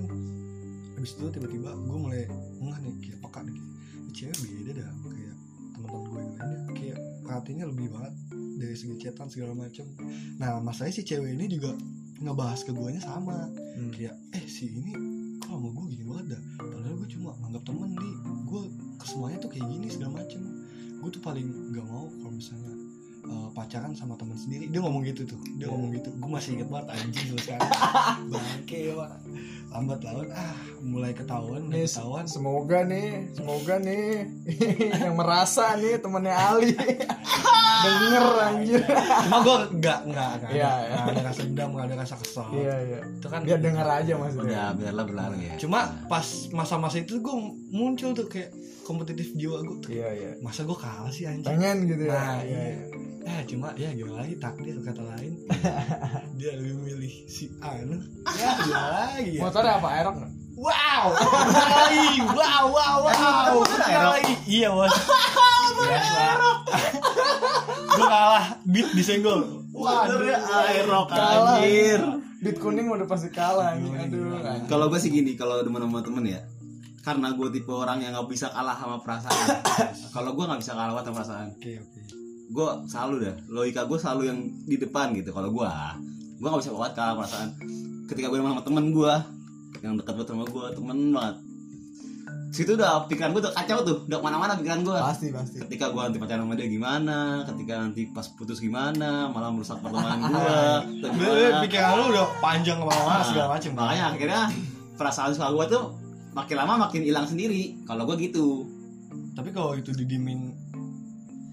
[0.93, 2.21] Habis itu tiba-tiba gue mulai
[2.57, 4.89] enggak nih kayak peka nih kayak "Ini cewek beda dah.
[5.03, 5.35] Kayak
[5.73, 6.59] teman-teman gue yang lainnya.
[6.73, 8.13] Kayak perhatiannya lebih banget
[8.53, 9.85] dari segi chatan segala macem.
[10.39, 11.73] Nah masalahnya si cewek ini juga
[12.23, 13.51] ngebahas ke guanya sama.
[13.75, 13.91] Hmm.
[13.91, 14.95] kayak eh si ini
[15.43, 16.41] kok sama gue gini banget dah.
[16.59, 18.15] Padahal gue cuma anggap temen nih.
[18.47, 18.61] Gue
[18.97, 20.41] ke semuanya tuh kayak gini segala macem.
[21.03, 22.82] Gue tuh paling nggak mau kalau misalnya
[23.23, 24.67] eh, pacaran sama teman sendiri.
[24.67, 25.39] Dia ngomong gitu tuh.
[25.55, 25.67] Dia Iya.
[25.69, 26.09] ngomong gitu.
[26.13, 27.69] Gue masih inget banget anjing sampai sekarang.
[28.31, 29.11] Bangke pak
[29.69, 30.27] lambat laun.
[30.29, 32.25] Ah mulai ketahuan Nih, ketahuan.
[32.25, 34.29] semoga nih semoga nih
[35.01, 36.77] yang merasa nih temennya Ali.
[37.83, 38.79] Denger anjir.
[39.25, 40.95] Cuma gue nggak nggak nggak Iya, ada, iya.
[40.95, 42.47] nggak ada rasa dendam nggak ada rasa kesal.
[42.53, 42.99] Iya iya.
[43.17, 44.61] Itu kan biar denger aja maksudnya.
[44.73, 45.53] Biarlah berlalu ya.
[45.57, 47.35] Cuma pas masa-masa itu gue
[47.69, 50.29] muncul tuh kayak kompetitif jiwa gue iya iya.
[50.39, 51.43] Masa gue kalah sih anjing?
[51.43, 52.13] Pengen gitu ya?
[52.13, 52.61] Nah, iya.
[52.71, 52.83] iya.
[53.23, 55.33] Eh cuma ya gimana lagi takdir kata lain.
[56.39, 57.95] Dia lebih milih si Anu
[58.39, 59.39] ya gimana lagi.
[59.39, 59.87] Ya motornya apa?
[59.95, 60.31] Aerok nggak?
[60.53, 61.05] Wow!
[61.49, 63.55] Lagi wow wow wow.
[63.63, 64.33] Lagi.
[64.45, 64.91] Iya bos.
[65.79, 66.23] Biasa.
[67.95, 69.39] Gue kalah beat disenggol.
[69.71, 71.63] Motornya aerok kalah.
[71.63, 72.01] anjir.
[72.43, 73.95] Beat kuning udah pasti kalah aduh
[74.43, 74.67] anjing.
[74.67, 76.43] kalau gue sih gini kalau teman sama temen ya
[77.03, 79.47] karena gue tipe orang yang nggak bisa kalah sama perasaan.
[80.11, 81.47] Kalau gue nggak bisa kalah sama perasaan.
[81.55, 82.22] Oke oke
[82.53, 85.65] gue selalu dah logika gue selalu yang di depan gitu kalau gue
[86.35, 87.49] gue nggak bisa kuat kalah sama perasaan.
[88.05, 89.13] Ketika gue sama temen gue
[89.79, 91.35] yang dekat banget sama gue temen banget.
[92.53, 95.57] Situ udah pikiran gue udah kacau tuh udah ke mana-mana pikiran gue pasti pasti.
[95.59, 100.21] Ketika gue nanti pacaran sama dia gimana ketika nanti pas putus gimana malah merusak pertemanan
[100.29, 100.53] gue
[101.09, 101.33] Lu
[101.65, 103.71] pikiran lu udah panjang ke mana-mana Nah, segala macem.
[103.73, 104.41] makanya akhirnya
[104.93, 105.83] perasaan suka gue tuh
[106.31, 107.81] makin lama makin hilang sendiri.
[107.83, 108.69] Kalau gue gitu.
[109.33, 110.53] Tapi kalau itu didimin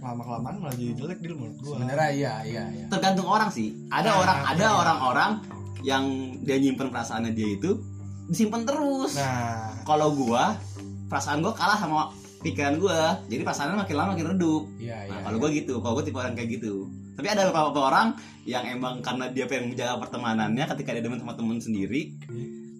[0.00, 1.76] lama kelamaan malah jadi jelek dia menurut gua.
[1.76, 2.84] Sebenarnya iya iya iya.
[2.88, 3.76] Tergantung orang sih.
[3.92, 4.78] Ada Nah, orang ada iya.
[4.80, 5.30] orang-orang
[5.80, 6.04] yang
[6.40, 7.70] dia nyimpen perasaannya dia itu
[8.32, 9.20] disimpan terus.
[9.20, 9.76] Nah.
[9.84, 10.56] Kalau gua
[11.12, 12.08] perasaan gua kalah sama
[12.40, 13.20] pikiran gua.
[13.28, 14.62] Jadi perasaannya makin lama makin redup.
[14.80, 15.74] Iya iya nah kalau gua gitu.
[15.84, 16.88] Kalau gua tipe orang kayak gitu.
[17.20, 18.16] Tapi ada beberapa orang
[18.48, 22.16] yang emang karena dia pengen menjaga pertemanannya ketika dia demen sama temen sendiri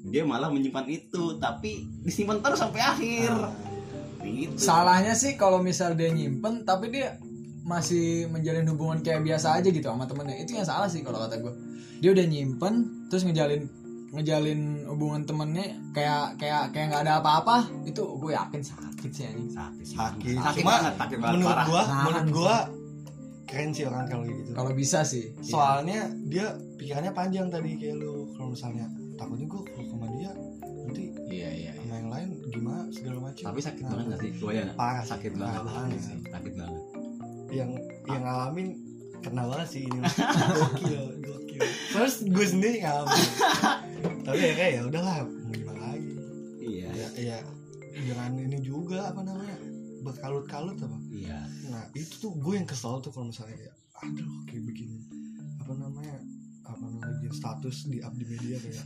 [0.09, 1.37] dia malah menyimpan itu.
[1.37, 3.37] Tapi disimpan terus sampai akhir
[4.33, 4.55] gitu.
[4.57, 7.19] Salahnya sih kalau misal dia nyimpen tapi dia
[7.67, 10.41] masih menjalin hubungan kayak biasa aja gitu sama temennya.
[10.43, 11.53] Itu yang salah sih kalau kata gue
[12.01, 13.69] dia udah nyimpen terus ngejalin
[14.11, 17.71] ngejalin hubungan temennya kayak kayak kayak nggak ada apa-apa.
[17.87, 19.51] Itu gue yakin sakit sih anjing.
[19.55, 21.35] Sakit sakit sakit cuma banget sakit banget.
[21.39, 22.57] Menurut Nahan menurut gua
[23.47, 24.51] keren sih orang kalau gitu.
[24.55, 25.35] Kalau bisa sih.
[25.43, 28.31] Soalnya dia pikirannya panjang tadi kayak lu.
[28.35, 30.33] Kalau misalnya takutnya gua kalau sama dia
[32.51, 34.31] gimana segala macam tapi sakit Nah, banget gak sih?
[34.37, 35.65] Gue ya parah sakit parah banget.
[35.71, 36.01] Banget.
[36.03, 36.83] sih sakit banget.
[37.51, 37.71] Yang
[38.07, 38.69] yang ngalamin
[39.21, 39.99] kena banget sih ini.
[40.59, 41.63] Gokil gokil.
[41.95, 43.25] Terus gue sendiri ngalamin.
[44.27, 46.13] Tapi ya kayak ya udahlah mau gimana lagi?
[46.61, 46.89] Iya.
[46.93, 47.37] Ya ya
[48.11, 49.57] jangan ini juga apa namanya
[50.03, 50.99] berkalut-kalut apa?
[51.13, 51.39] Iya.
[51.71, 54.91] Nah itu tuh gue yang kesel tuh kalau misalnya kayak aduh kayak bikin
[55.61, 56.17] apa namanya
[56.65, 58.81] apa namanya status di up di media kayak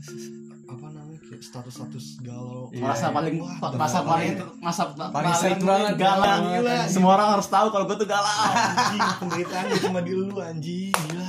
[0.64, 2.68] apa namanya kayak status-status galau.
[2.68, 4.09] Iya, merasa paling Wah, masa bener.
[4.09, 5.92] paling masa Paling sad banget.
[5.94, 6.77] galau Gila.
[6.88, 8.33] semua orang harus tahu kalau gue tuh galau.
[8.48, 10.90] Anjing penderitaan cuma di lu anjing.
[10.90, 11.29] Gila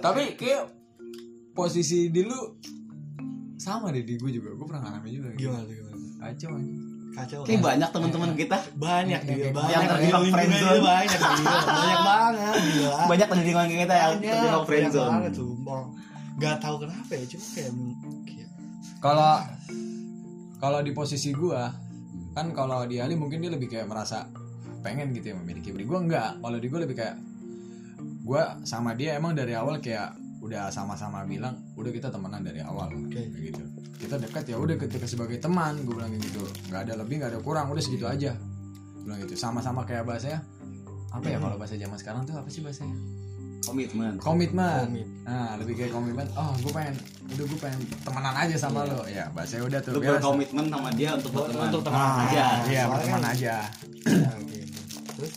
[0.00, 0.62] tapi kayak
[1.52, 2.56] posisi di lu
[3.56, 4.56] sama deh di gue juga.
[4.56, 5.28] Gue pernah ngalamin juga.
[5.30, 5.40] Gitu.
[5.44, 6.80] gimana gimana kacau anjing.
[7.10, 7.40] Kacau.
[7.42, 7.66] Kayak kan?
[7.66, 8.56] banyak teman-teman kita.
[8.72, 10.80] banyak Yang dia banyak yang terjebak Di friend lingkungan zone.
[10.80, 11.20] dia banyak
[11.80, 12.94] banyak banget gila.
[13.04, 15.82] Banyak di lingkungan kita yang banyak terjebak banyak friendzone banget sumpah
[16.38, 17.46] gak tahu kenapa ya cuma
[18.28, 18.48] kayak
[19.00, 19.34] kalau
[20.60, 21.72] kalau di posisi gua
[22.36, 24.28] kan kalau di Ali mungkin dia lebih kayak merasa
[24.80, 27.16] pengen gitu ya memiliki di gua enggak kalau di gua lebih kayak
[28.22, 32.88] gua sama dia emang dari awal kayak udah sama-sama bilang udah kita temenan dari awal.
[32.88, 33.12] Oke.
[33.12, 33.62] kayak gitu.
[34.00, 36.40] Kita dekat ya udah ketika sebagai teman gue bilang gitu.
[36.72, 38.32] Nggak ada lebih nggak ada kurang udah segitu aja.
[38.40, 39.36] Gua bilang gitu.
[39.36, 40.40] Sama-sama kayak bahasanya
[41.12, 42.96] apa ya kalau bahasa zaman sekarang tuh apa sih bahasanya
[43.62, 44.12] komitmen.
[44.16, 44.86] Komitmen.
[44.88, 46.26] Komit nah lebih kayak komitmen.
[46.34, 46.94] Oh gue pengen
[47.28, 49.04] udah gue pengen temenan aja sama lo.
[49.04, 50.18] Ya bahasanya udah tuh lu beres.
[50.18, 52.44] berkomitmen sama dia untuk Untuk- berteman untuk teman Ah, aja.
[52.66, 53.54] iya berteman kan- aja.
[54.00, 54.58] Ya, oke.
[55.16, 55.32] Terus?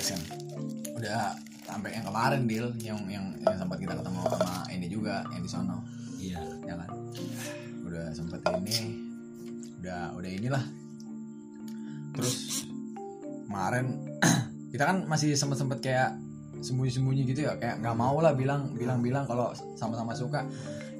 [0.00, 0.20] Kan
[0.96, 1.22] udah
[1.62, 5.48] sampai yang kemarin deal yang yang yang sempat kita ketemu sama ini juga yang di
[5.48, 5.78] sono.
[6.18, 6.40] Iya.
[6.66, 6.88] Ya kan?
[7.86, 8.76] Udah sempet ini
[9.78, 10.64] udah udah inilah.
[12.12, 12.66] Terus
[13.46, 13.86] kemarin
[14.74, 16.10] kita kan masih sempet sempet kayak
[16.60, 20.44] sembunyi-sembunyi gitu ya kayak nggak mau lah bilang bilang-bilang kalau sama-sama suka.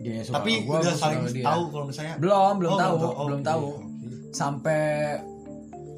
[0.01, 1.45] Dia suka tapi sama gua, udah gua saling dia.
[1.45, 3.65] tahu kalau misalnya belum belum Oh, tahu Oh, belum oke, tahu.
[3.71, 3.85] oke.
[4.31, 4.83] sampai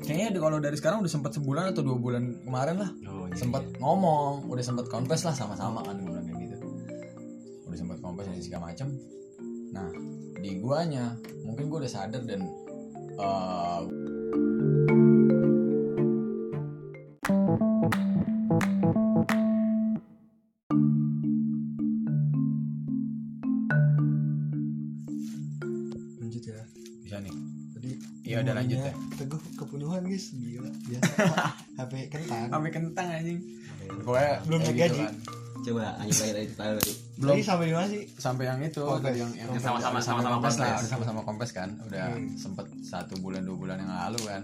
[0.00, 2.90] kayaknya di- kalau dari sekarang udah sempet sebulan atau dua bulan kemarin lah.
[3.04, 6.56] Oh, iya, sempet ngomong udah sempet confess lah sama-sama kan gue bilang kayak gitu.
[7.64, 8.88] Udah sempet confess dan segala macem.
[9.70, 9.88] Nah
[10.36, 12.42] di guanya mungkin gue udah sadar dan
[13.14, 13.80] eh,
[28.74, 28.92] lanjut ya.
[29.16, 30.26] teguh kepenuhan guys.
[30.30, 31.12] Gila biasa.
[31.78, 32.46] HP kentang.
[32.48, 33.40] Sampai kentang anjing.
[33.98, 34.94] Pokoknya Belum kayak digaji.
[34.94, 35.16] gitu kan.
[35.62, 36.54] coba lanjut lagi dari tadi.
[36.56, 37.30] Tadi belum.
[37.30, 38.02] Jadi sampai di mana sih?
[38.12, 39.04] Sampai yang itu Kompes.
[39.04, 41.68] tadi yang yang sama-sama- sama-sama kompes lah udah sama-sama kompes kan.
[41.82, 42.34] Udah Hmm.
[42.34, 44.42] sempet satu bulan dua bulan yang lalu kan.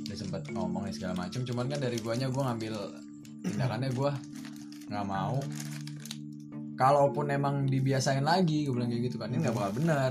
[0.00, 2.74] Udah sempet ngomongin segala macam cuman kan dari guanya gua ngambil
[3.42, 4.12] tindakannya gua
[4.86, 5.36] nggak mau.
[6.74, 10.10] Kalaupun emang dibiasain lagi gue bilang kayak gitu kan ini nggak bakal benar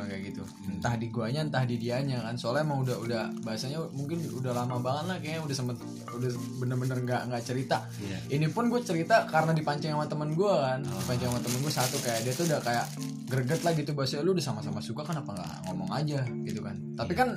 [0.00, 0.42] bilang kayak gitu.
[0.64, 2.34] Entah di guanya entah di dianya kan.
[2.40, 5.76] Soalnya emang udah udah bahasanya mungkin udah lama banget lah kayaknya udah sempet
[6.16, 7.84] udah bener-bener nggak nggak cerita.
[8.00, 8.40] Iya.
[8.40, 10.80] Ini pun gue cerita karena dipancing sama temen gue kan.
[10.80, 12.86] Dipancing sama temen gue satu kayak dia tuh udah kayak
[13.28, 13.92] greget lah gitu.
[13.92, 16.24] Bahasa lu udah sama-sama suka kan apa nggak ngomong aja?
[16.48, 16.80] Gitu kan.
[16.96, 17.36] Tapi kan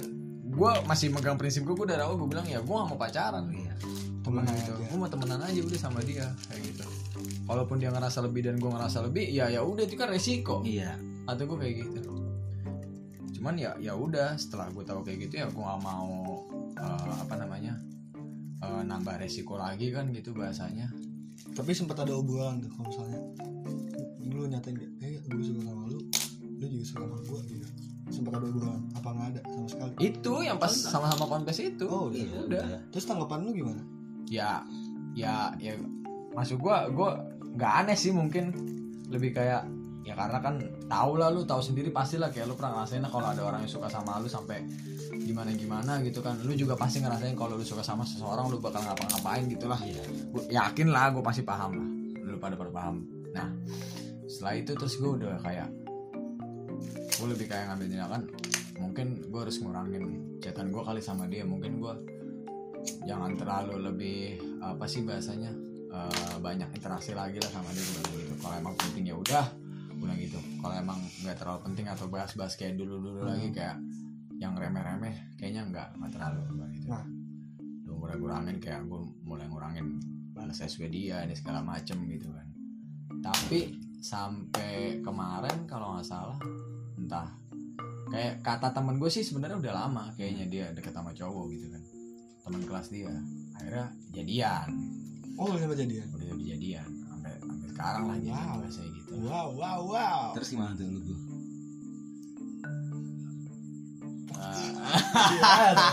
[0.54, 3.52] gue masih megang prinsip gue gue dari awal gue bilang ya gue gak mau pacaran.
[3.52, 3.74] Iya.
[4.24, 4.72] Temenan Temenan gitu.
[4.88, 6.86] gue mau temenan aja udah sama dia kayak gitu.
[7.44, 10.64] Walaupun dia ngerasa lebih dan gue ngerasa lebih ya ya udah itu kan resiko.
[10.64, 10.96] Iya.
[11.28, 12.03] Atau gue kayak gitu
[13.44, 16.48] cuman ya ya udah setelah gue tahu kayak gitu ya gue gak mau
[16.80, 17.76] eh, apa namanya
[18.64, 20.88] eh, nambah resiko lagi kan gitu bahasanya.
[21.52, 23.20] Tapi sempat ada obrolan tuh kalau misalnya
[24.32, 26.00] lu nyatain gak eh gue suka sama lu
[26.56, 27.68] lu juga suka sama gue gitu.
[28.16, 29.94] Sempat ada obrolan apa nggak ada sama sekali?
[30.00, 31.84] Itu yang pas sama-sama kontes itu.
[31.84, 32.24] Oh udah.
[32.24, 32.64] Iya udah.
[32.96, 33.84] terus tanggapan lu gimana?
[34.32, 34.64] Ya
[35.20, 35.76] ya ya
[36.32, 37.20] masuk gua gua
[37.60, 38.56] nggak aneh sih mungkin.
[39.12, 39.68] Lebih kayak
[40.04, 40.60] ya karena kan
[40.92, 43.72] tahu lah lu tahu sendiri pasti lah kayak lu pernah ngerasain kalau ada orang yang
[43.72, 44.60] suka sama lu sampai
[45.16, 46.36] gimana gimana gitu kan.
[46.44, 50.04] Lu juga pasti ngerasain kalau lu suka sama seseorang lu bakal ngapa-ngapain gitu lah iya.
[50.30, 51.90] Gua yakin lah gue pasti paham lah.
[52.20, 53.08] Lu pada pada paham.
[53.32, 53.48] Nah
[54.28, 55.72] setelah itu terus gue udah kayak
[57.16, 58.22] gue lebih kayak ngambil tindakan
[58.82, 60.04] mungkin gue harus ngurangin
[60.44, 61.48] chatan gue kali sama dia.
[61.48, 61.94] Mungkin gue
[63.08, 64.20] jangan terlalu lebih
[64.60, 65.56] apa sih bahasanya
[65.96, 69.63] eh, banyak interaksi lagi lah sama dia gitu kalau emang penting ya udah
[70.04, 70.40] bilang gitu.
[70.60, 73.80] Kalau emang nggak terlalu penting atau bahas-bahas kayak dulu-dulu lagi kayak
[74.38, 76.40] yang remeh-remeh kayaknya nggak nggak terlalu
[76.76, 76.88] gitu.
[76.92, 77.06] Nah.
[77.88, 79.88] Gua mulai ngurangin kayak gue mulai ngurangin
[80.36, 82.48] balas SW dia ini segala macem gitu kan.
[83.24, 86.36] Tapi sampai kemarin kalau nggak salah
[87.00, 87.32] entah
[88.12, 91.82] kayak kata temen gue sih sebenarnya udah lama kayaknya dia deket sama cowok gitu kan.
[92.44, 93.14] Teman kelas dia
[93.56, 94.68] akhirnya jadian.
[95.40, 96.08] Oh udah jadian?
[96.12, 98.60] Udah jadi jadian sampai sampai sekarang lah jadian Wow.
[98.68, 101.18] biasanya gitu wow wow wow terus gimana tuh lu gue
[105.24, 105.88] Gimana?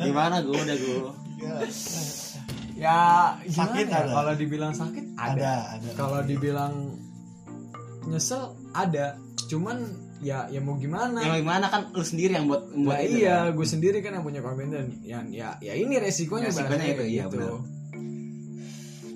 [0.00, 0.98] gimana gue udah gue
[1.36, 1.64] Gimana?
[2.76, 3.00] ya
[3.42, 3.98] Sakit ya?
[3.98, 4.12] ada?
[4.12, 6.74] kalau dibilang sakit ada, ada ada kalau dibilang
[8.06, 9.80] nyesel ada cuman
[10.18, 13.36] ya ya mau gimana yang gimana kan lu sendiri yang buat buat Nah, itu iya,
[13.42, 13.54] kan?
[13.54, 14.96] gue sendiri kan yang punya komitmen.
[15.02, 17.36] Yang ya ya ini resikonya Resikonya itu, kayak iya, gitu.
[17.36, 17.52] benar.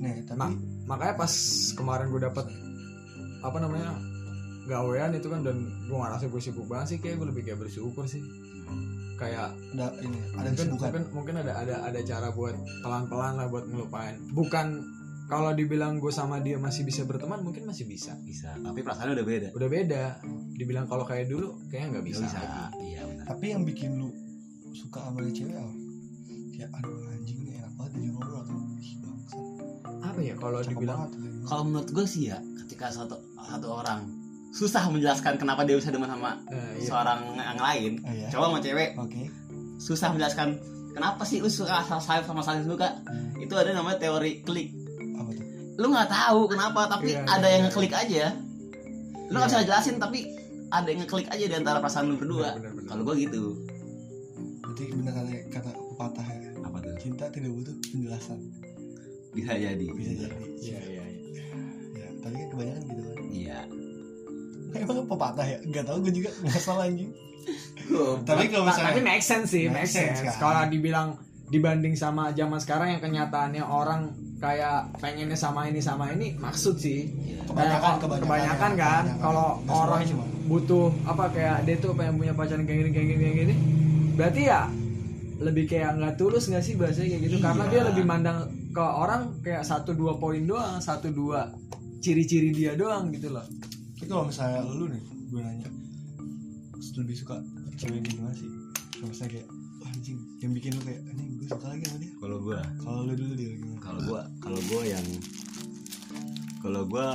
[0.00, 1.32] nih tapi Ma- makanya pas
[1.72, 2.46] kemarin gue dapet
[3.40, 3.96] apa namanya?
[4.68, 8.04] Gawean itu kan dan gue ngerasa gue sibuk banget sih kayak gue lebih kayak bersyukur
[8.06, 8.22] sih.
[9.18, 13.46] Kayak ada ini ada mungkin mungkin mungkin ada ada ada cara buat pelan pelan lah
[13.50, 14.16] buat ngelupain.
[14.32, 14.66] Bukan
[15.30, 18.16] kalau dibilang gue sama dia masih bisa berteman mungkin masih bisa.
[18.24, 19.48] Bisa tapi perasaannya udah beda.
[19.56, 20.04] Udah beda.
[20.56, 22.60] Dibilang kalau kayak dulu kayaknya nggak bisa, bisa, lagi.
[22.84, 23.24] iya benar.
[23.26, 24.08] Tapi yang bikin lu
[24.76, 25.72] suka sama dia cewek apa?
[26.56, 28.60] Ya aduh anjing ini enak banget dia ngobrol atau
[30.00, 31.00] apa ya kalau dibilang
[31.46, 32.38] kalau menurut gue sih ya
[32.80, 34.08] ketika satu satu orang.
[34.56, 36.88] Susah menjelaskan kenapa dia bisa demen sama eh, iya.
[36.88, 37.92] seorang yang lain.
[38.00, 38.90] Oh ya cowok sama cewek.
[38.96, 39.22] Oke.
[39.76, 40.48] Susah menjelaskan
[40.96, 43.04] kenapa sih lu suka sayap sama saling suka?
[43.04, 44.72] Hmm, itu ada namanya teori klik.
[45.76, 47.68] Lu nggak tahu kenapa tapi Iya, ada iya, yang iya.
[47.68, 48.24] ngeklik aja.
[49.28, 49.60] Lu nggak Iya.
[49.60, 50.18] bisa jelasin tapi
[50.72, 52.56] ada yang ngeklik aja di antara perasaan lu berdua.
[52.88, 53.60] Kalau gue gitu.
[54.64, 56.48] Berarti bener kata kata pepatah ya.
[56.64, 56.96] Apa tuh?
[56.96, 58.40] Cinta tidak butuh penjelasan.
[59.36, 59.84] Bisa jadi.
[59.84, 60.36] Bisa jadi.
[60.64, 61.04] Iya, iya, iya.
[61.04, 61.09] ya
[62.20, 63.58] tapi kan kebanyakan gitu kan iya
[64.72, 67.10] emang pepatah ya nggak tahu gue juga nggak salah anjing
[67.82, 70.20] Gua- tapi kalau misalnya tapi make sense sih, Make make sense.
[70.20, 70.38] sense, kan?
[70.38, 71.08] Kalau dibilang
[71.48, 74.06] dibanding sama zaman sekarang yang kenyataannya orang
[74.38, 77.10] kayak pengennya sama ini sama ini maksud sih.
[77.10, 77.42] Iya.
[77.42, 80.24] Kebanyakan, Kayak kebanyakan kebanyakan ya, kan kalau orang cuma.
[80.46, 83.54] butuh apa kayak dia tuh pengen punya pacaran kayak gini kayak gini kayak gini.
[84.14, 84.60] Berarti ya
[85.40, 87.72] lebih kayak nggak tulus nggak sih bahasanya kayak gitu karena Iya.
[87.72, 88.38] dia lebih mandang
[88.70, 91.48] ke orang kayak satu dua poin doang, satu dua
[92.00, 93.44] ciri-ciri dia doang gitu loh.
[93.94, 95.68] tapi kalau misalnya lu nih gue nanya
[96.96, 97.36] lebih suka
[97.76, 98.48] cewek gimana sih?
[98.96, 99.48] Kalau misalnya kayak
[99.80, 102.12] "Wah, anjing yang bikin lu kayak anjing gue suka lagi sama dia.
[102.16, 103.78] Kalau gue kalau lu dulu dia gimana?
[103.80, 105.06] Kalau gue kalau gue yang
[106.60, 107.08] kalau gue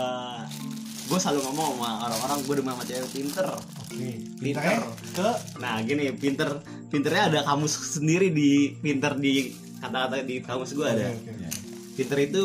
[1.06, 3.48] gue selalu ngomong sama orang-orang gue demen sama cewek pinter.
[3.86, 4.08] Oke
[4.42, 4.42] Pinter.
[4.42, 4.78] pinternya
[5.14, 5.30] ke?
[5.62, 6.50] Nah gini pinter
[6.90, 11.14] pinternya ada kamus sendiri di pinter di kata-kata di kamus gue ada.
[11.14, 11.48] Oke, oke.
[11.96, 12.44] pinter itu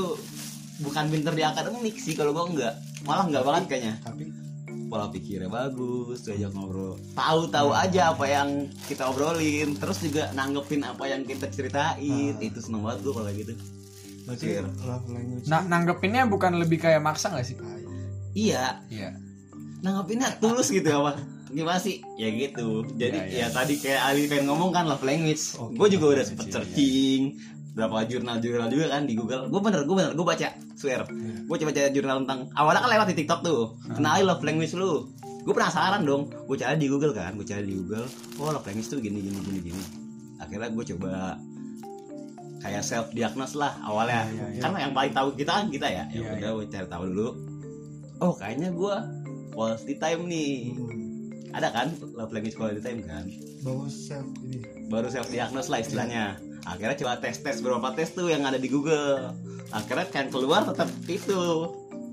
[0.81, 2.75] bukan pinter di akademik sih kalau gue enggak.
[3.05, 3.95] Malah enggak banget kayaknya.
[4.03, 4.25] tapi
[4.91, 6.99] pola pikirnya bagus diajak ngobrol.
[7.15, 8.49] Tahu-tahu aja apa yang
[8.91, 12.35] kita obrolin terus juga nanggepin apa yang kita ceritain.
[12.35, 12.43] Ah.
[12.43, 13.53] itu seneng banget gue kalau kayak gitu.
[14.27, 14.63] Berarti Iya.
[14.67, 15.47] love language.
[15.47, 17.55] Nah, nanggepinnya bukan lebih kayak maksa gak sih?
[17.63, 17.87] Ah, iya.
[18.35, 18.67] iya.
[18.91, 19.11] Iya.
[19.81, 21.17] nanggepinnya tulus gitu apa?
[21.49, 22.05] Gimana sih?
[22.21, 22.85] Ya gitu.
[23.01, 23.47] Jadi Iya, iya.
[23.47, 25.57] ya tadi kayak Ali pengen ngomong kan love language.
[25.57, 27.23] Oke, gue juga udah sempet iya, searching
[27.71, 29.47] berapa jurnal-jurnal juga kan di Google.
[29.47, 31.07] Gue bener gue bener gue baca swear.
[31.47, 33.79] Gue coba cari jurnal tentang awalnya kan lewat di TikTok tuh.
[33.95, 35.07] Kenalin love language lu.
[35.47, 36.29] Gue penasaran dong.
[36.51, 38.07] Gue cari di Google kan gue cari di Google.
[38.43, 39.85] Oh love language tuh gini gini gini gini.
[40.43, 41.39] Akhirnya gue coba
[42.61, 44.27] kayak self diagnose lah awalnya.
[44.27, 44.61] Iya, iya, iya.
[44.61, 46.05] karena yang paling tahu kita kan kita ya.
[46.11, 47.29] Ya udah gue cari tahu dulu.
[48.21, 48.95] Oh kayaknya gue
[49.55, 50.53] quality time nih.
[50.75, 50.99] Hmm.
[51.51, 53.27] ada kan love language quality time kan?
[53.67, 54.63] Bagus self ini.
[54.87, 58.69] Baru self diagnose lah istilahnya akhirnya coba tes tes beberapa tes tuh yang ada di
[58.69, 59.33] Google.
[59.71, 61.71] Akhirnya kan keluar tetap itu.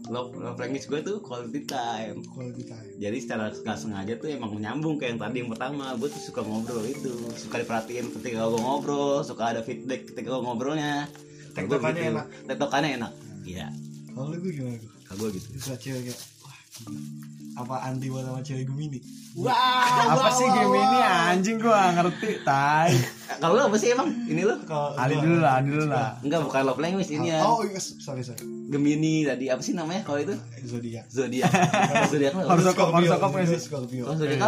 [0.08, 2.24] Love, love language gue tuh quality time.
[2.32, 2.96] Quality time.
[2.96, 5.86] Jadi secara nggak sengaja tuh emang menyambung kayak yang tadi yang pertama.
[6.00, 7.12] Gue tuh suka ngobrol itu.
[7.36, 11.12] Suka diperhatiin ketika gue ngobrol suka ada feedback ketika gue ngobrolnya.
[11.52, 12.12] Tektokannya gitu.
[12.16, 12.26] enak.
[12.48, 13.14] tektokannya enak.
[13.44, 13.68] Iya.
[14.16, 15.48] Kalau gue gimana gue kalau gue gitu.
[15.60, 17.37] Suka cewek kayak wah gila.
[17.58, 19.00] Apa anti banget sama cewek Gemini?
[19.40, 22.94] Apa sih game ini anjing gua ngerti tai.
[23.36, 24.10] Kalau lu apa sih emang?
[24.24, 24.56] Ini lu?
[24.64, 26.10] Kalau Ali gua- dulu lah Ali dulu lah.
[26.22, 27.42] enggak bukan love language ini ya.
[27.42, 28.42] Oh iya sorry sorry.
[28.68, 30.38] Gemini tadi apa sih namanya kalau itu?
[30.64, 31.50] Zodiak zodiak
[32.12, 32.42] zodiak lu.
[32.44, 32.52] Apa?
[32.54, 33.60] Horoskop, horoskop sih?
[33.60, 34.04] Scorpio.
[34.06, 34.40] Kalau zodiak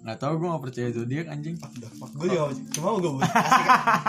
[0.00, 1.56] Iya, apa gue nggak tahu gua nggak percaya zodiak anjing.
[2.16, 3.66] Gue juga cuma gue buat asik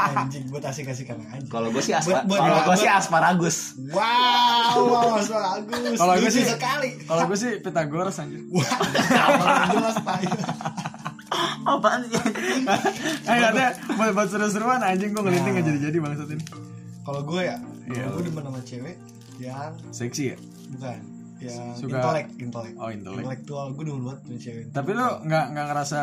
[0.10, 1.44] anjing buat asik asikan aja.
[1.46, 3.58] Kalau gue sih aspa kalau gue sih asparagus.
[3.92, 5.28] Wow bagus
[5.94, 6.90] Kalau Lucu sih- sekali.
[7.04, 8.48] kalau gua sih Pythagoras anjing.
[8.50, 10.28] Wah apa jelas tai
[11.62, 12.20] apaan sih?
[13.28, 13.66] Eh ada.
[13.92, 15.12] Buat, buat seru-seruan anjing.
[15.12, 16.44] Gua ngelinting nggak jadi-jadi bangsat ini.
[17.02, 18.08] Kalau gue ya Iya.
[18.10, 18.96] gue demen sama cewek
[19.38, 20.38] yang seksi ya?
[20.72, 21.00] Bukan
[21.44, 25.66] yang Suka- intelek intelek oh intelek intelektual gue banget punya cewek tapi lu nggak nggak
[25.68, 26.02] ngerasa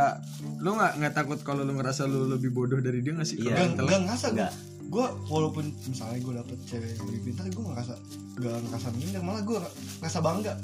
[0.58, 3.46] lu nggak nggak takut kalau lu ngerasa lu lebih bodoh dari dia nggak sih Iya.
[3.48, 3.88] Kalau Gak, intelek?
[3.88, 4.52] gak ngerasa gue Enggak.
[4.88, 7.94] gue walaupun misalnya gue dapet cewek yang lebih pintar gue gak ngerasa
[8.36, 9.58] gak ngerasa minder malah gue
[9.98, 10.54] ngerasa bangga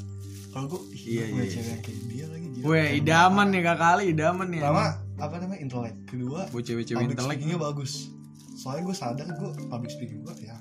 [0.51, 1.63] kalau gue Iya, iya, iya, cewek iya.
[1.69, 2.65] yang kayak dia lagi gila.
[2.65, 4.61] Weh, idaman nih kak kali, idaman nih.
[4.61, 7.31] pertama apa namanya intelek kedua Buat cewek-cewek public intelek.
[7.33, 7.93] speakingnya bagus
[8.55, 10.57] soalnya gue sadar gue public speaking gue ya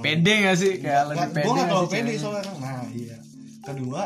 [0.00, 0.72] Pede gak sih?
[0.78, 1.40] Kayak lebih pede.
[1.40, 3.16] gue gak nggak terlalu pede soalnya nah iya
[3.60, 4.02] kedua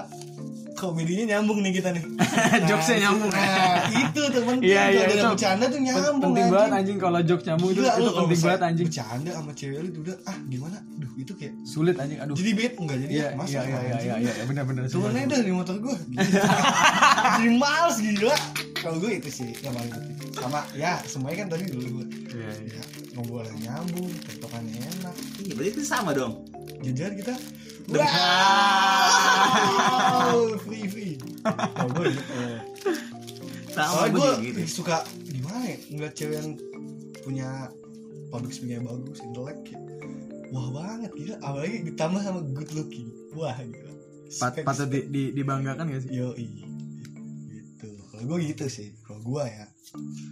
[0.74, 2.02] komedinya nyambung nih kita nih
[2.44, 3.30] Nah, Jokesnya nyambung.
[3.30, 6.50] nah itu terpenting Iya, iya, kalau ada itu bercanda tuh nyambung penting anjing.
[6.52, 8.86] banget anjing kalau jokes nyambung itu, Gila, itu kalau penting banget anjing.
[8.86, 12.34] bercanda sama cewek lu tuh udah ah gimana duh itu kayak Sulit anjing, aduh.
[12.34, 14.82] jadi bed enggak jadi Iya, masa iya, iya, iya, iya, iya, benar-benar.
[14.86, 15.96] turun aja dah di motor gue
[17.36, 18.36] jadi males gila
[18.76, 22.52] kalau gue itu sih yang paling penting sama ya semuanya kan tadi dulu gue Iya,
[22.66, 22.82] iya.
[23.14, 25.14] Ya ngobrolnya nyambung tektokannya enak.
[25.46, 26.42] Iya, berarti itu sama dong.
[26.82, 27.34] jajar kita?
[27.86, 28.08] Udah.
[30.10, 31.14] wow free free.
[31.46, 32.34] Kalau gue gitu
[33.70, 34.60] Sama gue gitu.
[34.82, 36.50] suka gimana ya ngeliat cewek yang
[37.22, 37.48] punya
[38.34, 39.82] public speaking yang bagus intelek kayak,
[40.50, 41.36] wah banget gila.
[41.38, 43.08] Apalagi ditambah sama good looking.
[43.38, 43.92] Wah gila.
[44.42, 46.10] Pat, patut di, di, dibanggakan gak sih?
[46.18, 47.88] yo gitu.
[48.10, 48.90] Kalau gue gitu sih.
[49.06, 49.70] Kalau gue ya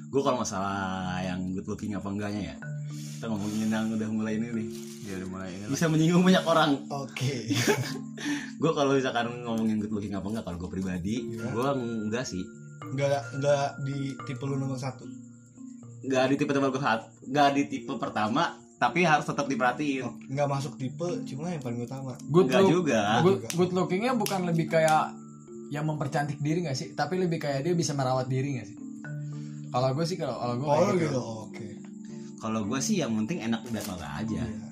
[0.09, 0.77] Gue kalau masalah
[1.18, 2.57] yang good looking apa enggaknya ya.
[2.90, 4.68] Kita ngomongin yang udah mulai ini nih.
[5.03, 5.62] Ya udah mulai ini.
[5.62, 5.68] lah.
[5.70, 6.70] Bisa menyinggung banyak orang.
[6.87, 7.35] oke
[8.61, 11.46] Gue kalau misalkan ngomongin good looking apa enggak, kalau gue pribadi, Iya.
[11.48, 11.68] gue
[12.07, 12.42] enggak sih.
[12.83, 15.07] nggak nggak di tipe lu nomor satu
[16.03, 16.83] Enggak di tipe tipe gue
[17.25, 18.42] enggak di tipe pertama,
[18.77, 20.03] tapi harus tetap diperhatiin.
[20.03, 23.01] Oh, nggak masuk tipe cuma yang paling utama Good, Enggak look, juga.
[23.22, 25.14] good, good lookingnya bukan lebih kayak
[25.70, 26.92] yang mempercantik diri gak sih?
[26.92, 28.77] Tapi lebih kayak dia bisa merawat diri gak sih?
[29.72, 31.08] Kalau gue sih kalau kalau gue oh kayak lu gitu.
[31.08, 31.66] gitu oke
[32.42, 34.42] Kalau gue sih yang penting enak udah mata aja.
[34.44, 34.68] Iya.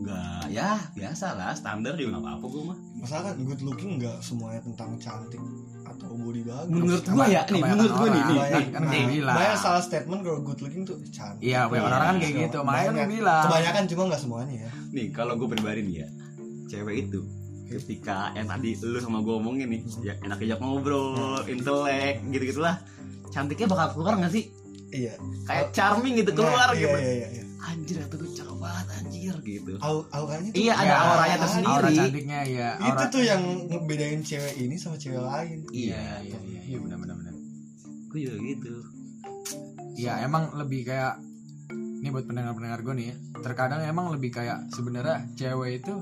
[0.00, 2.78] Enggak, ya biasa lah, standar juga nggak apa-apa gue mah.
[3.04, 5.42] masalah kan good looking nggak semuanya tentang cantik
[5.84, 8.82] atau body bagus Menurut gue ya, nih menurut gue nih, banyak, kan
[9.36, 12.58] banyak salah statement kalau good looking tuh cantik Iya, banyak orang kan kayak gitu.
[12.64, 12.96] Makanya kan banyak.
[12.96, 13.44] gue bilang.
[13.44, 16.08] kebanyakan cuma nggak semuanya ya nih kalau gue pribadi nih ya,
[16.72, 17.20] cewek itu
[17.68, 22.80] ketika yang tadi lu sama gue omongin nih, ya enak ajak ngobrol, intelek, gitu gitulah,
[23.30, 24.44] cantiknya bakal keluar nggak sih?
[24.90, 25.14] iya
[25.44, 26.90] Kayak charming gitu keluar Nah, gitu.
[26.90, 27.44] iya iya iya, iya.
[27.62, 29.70] Anjir itu tuh cakep banget anjir gitu.
[29.78, 31.70] Au- auranya tuh Iya, ada Ya, auranya tersendiri.
[31.70, 32.68] Aura cantiknya ya.
[32.76, 33.06] itu Aura.
[33.08, 37.34] tuh yang ngebedain cewek ini sama cewek lain Iya, iya, iya, iya, benar benar benar.
[38.08, 38.74] Gue juga gitu.
[39.94, 41.14] Iya, emang lebih kayak
[42.00, 43.16] ini buat pendengar-pendengar gue nih ya.
[43.38, 45.94] Terkadang emang lebih kayak sebenarnya cewek itu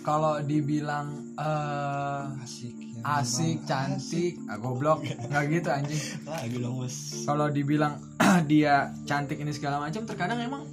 [0.00, 6.00] kalau dibilang eh asik asik, cantik, ah, goblok, nggak gitu anjing.
[6.00, 6.26] asik.
[6.26, 8.00] lagi dong bos Kalau dibilang
[8.50, 10.68] dia cantik ini segala macam, terkadang emang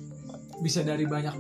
[0.60, 1.34] bisa dari banyak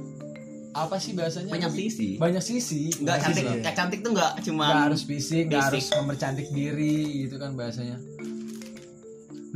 [0.77, 1.49] apa sih bahasanya?
[1.49, 2.09] Banyak sisi.
[2.21, 2.93] Banyak sisi.
[3.01, 7.25] Enggak Banyak cantik, kayak cantik tuh enggak cuma nggak harus fisik nggak harus mempercantik diri
[7.25, 7.97] gitu kan bahasanya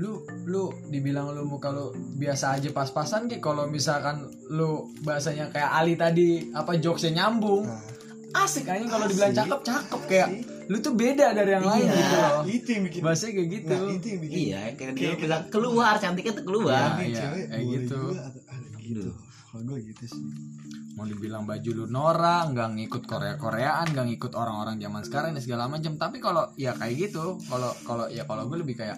[0.01, 5.69] lu lu dibilang lu muka lu biasa aja pas-pasan kayak kalau misalkan lu bahasanya kayak
[5.69, 10.29] Ali tadi apa jokesnya nyambung nah, asik aja kalau dibilang cakep cakep kayak
[10.71, 11.93] lu tuh beda dari yang lain Iya.
[11.93, 12.41] gitu loh.
[12.47, 13.75] Itu yang bikin bahasanya kayak gitu.
[13.75, 16.87] Nah itu yang bikin Iya, kayak dia bilang keluar cantiknya tuh keluar.
[16.95, 17.99] Iya, iya, cewek kayak gitu.
[18.07, 19.11] juga ada gitu.
[19.43, 20.23] Kalau gue gitu sih.
[20.91, 25.41] Mau dibilang baju lu Nora nggak ngikut Korea Koreaan nggak ngikut orang-orang zaman sekarang dan
[25.41, 25.91] segala macam.
[25.93, 27.35] Tapi kalau ya kayak gitu.
[27.41, 28.95] Kalau kalau ya kalau gue lebih kayak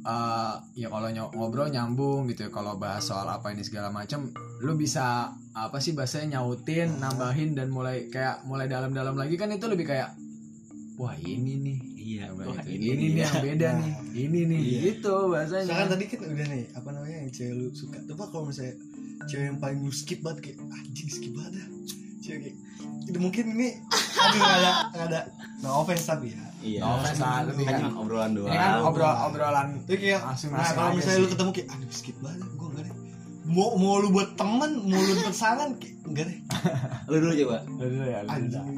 [0.00, 2.50] eh ya kalau ny- ngobrol nyambung gitu ya.
[2.50, 7.68] Kalau bahas soal apa ini segala macam lu bisa apa sih bahasanya nyautin nambahin dan
[7.68, 9.34] mulai kayak mulai dalam-dalam lagi.
[9.34, 10.14] Kan itu lebih kayak
[10.98, 13.78] wah ini nih Iya, Wah, ini, ini nih yang beda Nah.
[13.78, 14.78] nih ini nih Iya.
[14.88, 18.44] gitu bahasanya Misalkan tadi kan udah nih apa namanya yang cewek lu suka coba kalau
[18.46, 18.74] misalnya
[19.22, 21.66] cewek yang paling lu skip banget kayak anjing skip banget dah
[22.18, 22.56] cewek kayak
[23.04, 23.68] itu mungkin ini
[24.16, 25.20] aduh ada nggak ada
[25.60, 26.80] no offense tapi ya Iya.
[26.80, 28.48] No offense lah, Kan kan cuma obrolan doang.
[28.48, 31.32] ini kan obrol obrolan tapi kayak Masing-masing nah kalau misalnya lu sih.
[31.32, 32.94] ketemu kayak aduh skip banget gue enggak deh
[33.48, 36.38] mau mau lu buat temen mau lu pasangan kayak enggak deh
[37.08, 37.58] Lu dulu coba.
[37.64, 38.32] Dulu ya, dulu.
[38.36, 38.68] anjing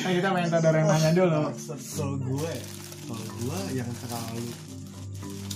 [0.00, 1.40] Nah, kita main tadar yang nanya dulu.
[1.94, 2.64] kalau gue ya
[3.06, 4.46] kalau gue yang terlalu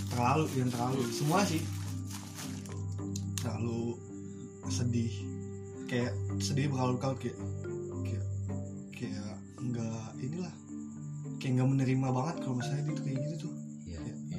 [0.08, 1.62] terlalu yang terlalu semua sih
[3.36, 3.96] terlalu
[4.66, 5.12] sedih
[5.84, 7.38] kayak sedih berkali-kali kayak
[8.02, 8.24] kayak
[8.90, 10.54] kayak nggak inilah
[11.36, 13.52] kayak nggak menerima banget kalau misalnya dia tuh kayak gitu tuh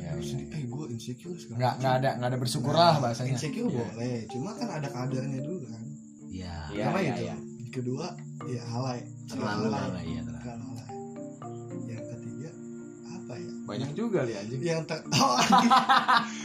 [0.07, 0.31] Terus iya.
[0.35, 3.31] sedih, eh gue insecure segala Nggak nggak ada nggak ada bersyukur Nah, lah bahasanya.
[3.33, 3.77] insecure Iya.
[3.87, 5.81] boleh cuma kan ada kadarnya dulu kan
[6.27, 6.55] Iya.
[6.69, 7.35] Iya, iya, itu iya.
[7.69, 8.05] kedua
[8.45, 10.03] ya halai Terlalu halai.
[10.05, 10.63] iya terlalu.
[10.67, 10.87] Halai
[11.87, 12.49] yang ketiga
[13.09, 14.59] apa ya Banyak juga li anjing.
[14.61, 15.37] yang ter oh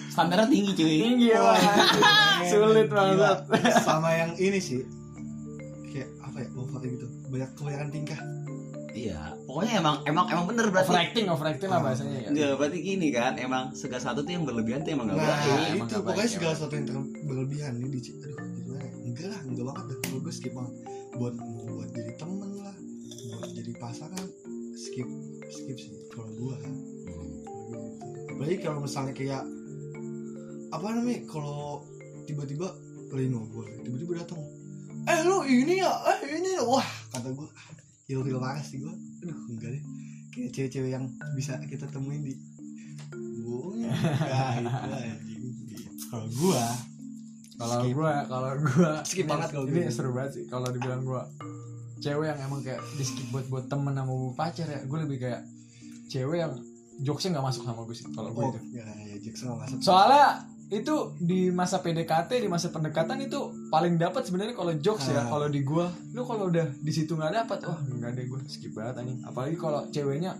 [0.08, 0.96] Standarnya tinggi cuy.
[1.00, 2.02] Tinggi ya, anjing,
[2.46, 3.38] Sulit banget.
[3.80, 4.82] sama yang ini sih
[5.86, 8.20] kayak apa ya over gitu banyak kebanyakan tingkah
[8.92, 11.84] iya pokoknya emang emang emang bener berarti overacting overacting lah Oh.
[11.84, 15.16] bahasanya ya Enggak, berarti gini kan, emang segala satu tuh yang berlebihan tuh emang gak
[15.16, 15.70] nah baik.
[15.70, 16.56] emang itu pokoknya baik, segala ya.
[16.56, 18.94] sesuatu yang ter- berlebihan nih di aduh gimana ya?
[19.00, 20.74] enggak lah enggak banget dah kalau gue skip banget
[21.12, 21.34] buat
[21.66, 22.76] buat jadi temen lah
[23.30, 24.26] buat jadi pasangan
[24.74, 25.08] skip
[25.48, 26.56] skip sih kalau gue
[27.70, 27.86] Hmm.
[28.28, 29.42] apalagi kalau misalnya kayak
[30.68, 31.82] apa namanya kalau
[32.24, 32.66] tiba-tiba
[33.10, 34.38] Lino gue tiba-tiba datang
[35.02, 37.48] eh lu ini ya eh ini ya wah kata gue
[38.10, 38.90] il il parah sih gue
[39.22, 39.82] aduh enggak deh.
[40.30, 41.04] Kayak cewek-cewek yang
[41.38, 42.34] bisa kita temuin di
[43.14, 45.44] gue enggak itu anjing.
[46.10, 46.64] Kalau gue
[47.60, 51.28] kalau gua kalau gua Skip banget kalau ini seru banget sih kalau dibilang gua.
[52.00, 55.44] Cewek yang emang kayak di skip buat buat temen sama pacar ya gue lebih kayak
[56.08, 56.56] cewek yang
[57.04, 58.80] jokesnya nggak masuk sama gue sih kalau gue oh itu.
[58.80, 59.78] ya ya nggak masuk.
[59.84, 65.20] Soalnya itu di masa PDKT di masa pendekatan itu paling dapat sebenarnya kalau jokes ya
[65.20, 65.26] Ah.
[65.28, 65.90] kalau di gua.
[66.10, 69.18] Lu kalau udah di situ nggak dapat wah nggak deh gue skip banget anjing.
[69.20, 70.38] Apalagi kalau ceweknya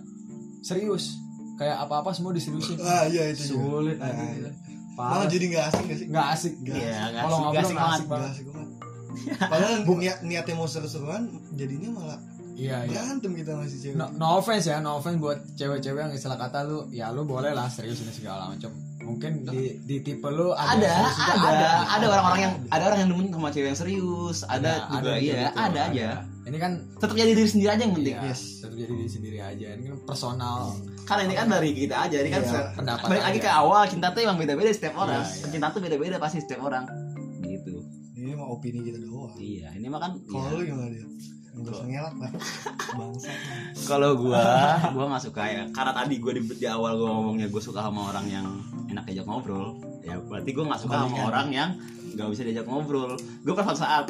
[0.61, 1.19] serius
[1.53, 2.79] kayak apa apa semua diseriusin.
[2.79, 3.59] Ah iya itu juga.
[3.83, 4.23] sulit Ah, iya.
[4.33, 4.49] gitu.
[4.93, 6.07] malah jadi nggak asing gak sih?
[6.07, 7.01] Nggak asik Nggak Iya, asik.
[7.01, 8.69] nggak Kalau asik, ngobrol nggak asik asik Nggak asik banget.
[9.51, 11.21] Padahal niat niatnya mau seru-seruan
[11.51, 12.19] jadinya malah
[12.53, 12.91] iya iya.
[12.93, 13.95] berantem kita masih cewek.
[13.95, 17.51] No, no offense ya no offense buat cewek-cewek yang istilah kata lu ya lu boleh
[17.51, 18.71] lah serius ini segala macam
[19.01, 21.35] mungkin di di tipe lu ada juga.
[21.45, 22.05] ada ada, gitu.
[22.09, 25.33] orang-orang yang ada orang yang demen sama cewek yang serius ada Ya, juga juga iya
[25.41, 26.09] gitu, ada aja.
[26.41, 28.17] Ini kan tetap jadi diri sendiri aja yang penting.
[28.17, 28.41] Iya, Yes.
[28.65, 29.67] tetap jadi diri sendiri aja.
[29.77, 30.59] Ini kan personal.
[31.05, 32.61] Karena ini kan dari kita aja ini kan Iya.
[32.73, 35.21] Pendapat balik lagi ke awal cinta tuh emang beda-beda setiap orang.
[35.21, 35.47] Iya, iya.
[35.53, 36.83] cinta tuh beda-beda pasti setiap orang.
[37.45, 37.75] Gitu.
[38.17, 39.33] Ini mah opini kita doang.
[39.37, 40.57] Iya ini mah kan kalau iya.
[40.57, 41.05] lu gimana dia
[41.51, 42.11] lah
[42.95, 43.31] bangsa
[43.83, 44.39] kalau gua
[44.95, 45.63] gua nggak suka ya.
[45.75, 48.47] Karena tadi gua di, di awal gua ngomongnya gua suka sama orang yang
[48.87, 49.75] enak diajak ngobrol.
[50.01, 51.69] Ya berarti gua nggak suka sama orang yang
[52.15, 53.19] nggak bisa diajak ngobrol.
[53.43, 54.05] Gua pernah suatu saat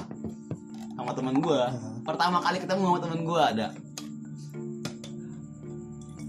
[0.94, 1.74] sama teman gua
[2.06, 3.68] pertama kali ketemu sama temen gua ada.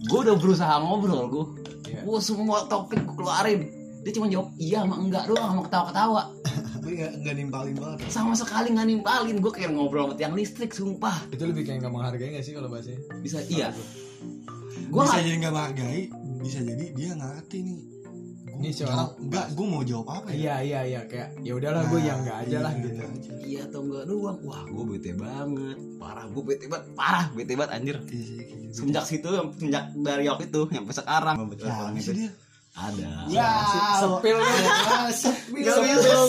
[0.08, 1.46] Gua udah berusaha ngobrol gua.
[1.92, 2.08] Iya.
[2.08, 3.68] gua semua topik gua keluarin.
[4.02, 6.22] Dia cuma jawab iya sama enggak doang sama ketawa-ketawa
[6.82, 8.08] tapi nggak nggak nimpalin banget ya.
[8.10, 9.36] sama sekali nggak nimpalin.
[9.38, 11.14] Gua kayak ngobrol sama tiang listrik sumpah.
[11.30, 13.70] Itu lebih kayak nggak menghargai gak sih kalau bahasanya bisa iya.
[14.90, 15.02] Gua.
[15.02, 16.02] Bisa nggak jadi nggak menghargai
[16.42, 17.78] bisa jadi dia nggak ngerti nih.
[18.44, 20.34] Gua Ini si jawab- orang- nggak gue mau jawab apa ya?
[20.34, 21.00] Iya iya iya.
[21.04, 22.98] Kayak ya udahlah gue Nah, yang nggak aja lah iya, gitu.
[23.00, 23.32] aja.
[23.40, 24.38] iya atau enggak doang.
[24.42, 25.78] Wah gue bete banget.
[25.96, 26.86] Parah gue bete banget.
[26.92, 27.96] Parah bete banget anjir.
[28.04, 28.74] Iya kayak gitu.
[28.74, 31.36] semenjak situ semenjak dari waktu itu sampai sekarang.
[31.56, 32.30] Ya, orang sih itu dia
[32.72, 33.28] ada.
[33.28, 33.48] Ya,
[34.00, 36.28] sepil Ah, sepil sepil dong.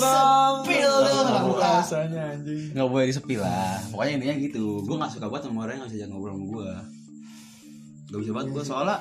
[0.68, 1.56] sepil dong.
[1.56, 2.76] Rasanya anjing.
[2.76, 3.80] Nggak boleh disepil lah.
[3.90, 4.66] Pokoknya intinya gitu.
[4.84, 6.70] Gue nggak suka banget sama orang yang bisa jangan ngobrol sama gue
[8.04, 8.98] gak bisa banget gue soalnya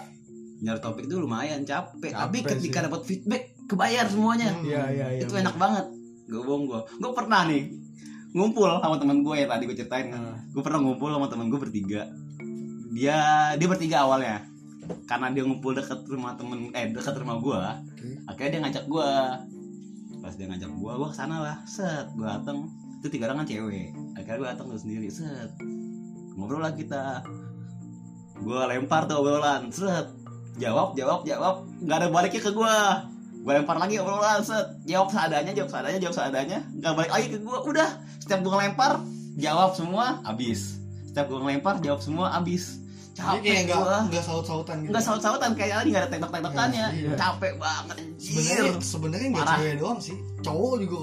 [0.62, 4.56] nyari topik itu lumayan capek, tapi ketika dapat feedback kebayar semuanya.
[4.56, 4.64] Hmm.
[4.64, 5.84] iya iya iya itu enak banget.
[6.32, 7.76] Gak bohong gue gue pernah nih
[8.32, 11.60] ngumpul sama teman gue ya tadi gue ceritain Nah, gue pernah ngumpul sama temen gue
[11.60, 12.08] bertiga.
[12.96, 13.18] Dia
[13.60, 14.48] dia bertiga awalnya
[15.06, 17.60] karena dia ngumpul deket rumah temen eh deket rumah gue
[18.26, 19.10] akhirnya dia ngajak gue
[20.22, 22.70] pas dia ngajak gue gue ke sana lah set gue dateng.
[23.02, 23.90] Itu tiga orang kan cewek.
[24.14, 25.50] Akhirnya gue dateng tuh sendiri set.
[26.38, 27.26] Ngobrol lah kita.
[28.38, 30.06] Gue lempar tuh obrolan set.
[30.62, 31.66] Jawab jawab jawab.
[31.82, 32.76] Nggak ada baliknya ke gue
[33.42, 34.78] gue lempar lagi obrolan set.
[34.86, 36.58] Jawab seadanya jawab seadanya jawab seadanya.
[36.78, 37.90] Nggak balik lagi ke gue udah
[38.22, 39.02] setiap gue ngelempar
[39.36, 42.81] jawab semua abis setiap gue ngelempar jawab semua abis
[43.12, 44.90] Jadi kayak capek nggak gue nggak saut-sautan gitu.
[44.90, 47.10] Nggak saut-sautan kayak tadi nggak ada tembak-tembakannya Iya.
[47.14, 48.74] capek banget sebenarnya anjir.
[48.80, 50.16] Sebenarnya nggak cewek doang sih.
[50.40, 50.96] Cowok juga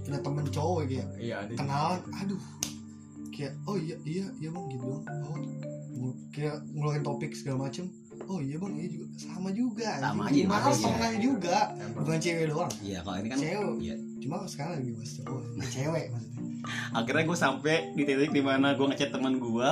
[0.00, 1.52] punya temen cowok kayak iya ada.
[1.54, 2.42] kenalan aduh
[3.30, 5.38] kayak oh iya iya iya bang gitu dong oh
[6.30, 7.86] kayak ngeluarin topik segala macem.
[8.26, 9.06] Oh iya bang iya juga.
[9.18, 10.76] Sama juga Sama aja, malah iya.
[10.76, 11.56] setengahnya juga?
[11.94, 12.70] Bukan cewek doang.
[12.80, 13.74] Iya kalau ini kan cewek.
[13.80, 13.94] iya.
[14.20, 16.42] cuma sekarang lagi bahas cowok cewek maksudnya.
[16.92, 19.68] Akhirnya gue sampai di titik di mana gue ngechat teman gue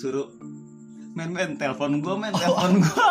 [0.00, 0.32] suruh
[1.12, 3.08] men men telepon gue men telepon gue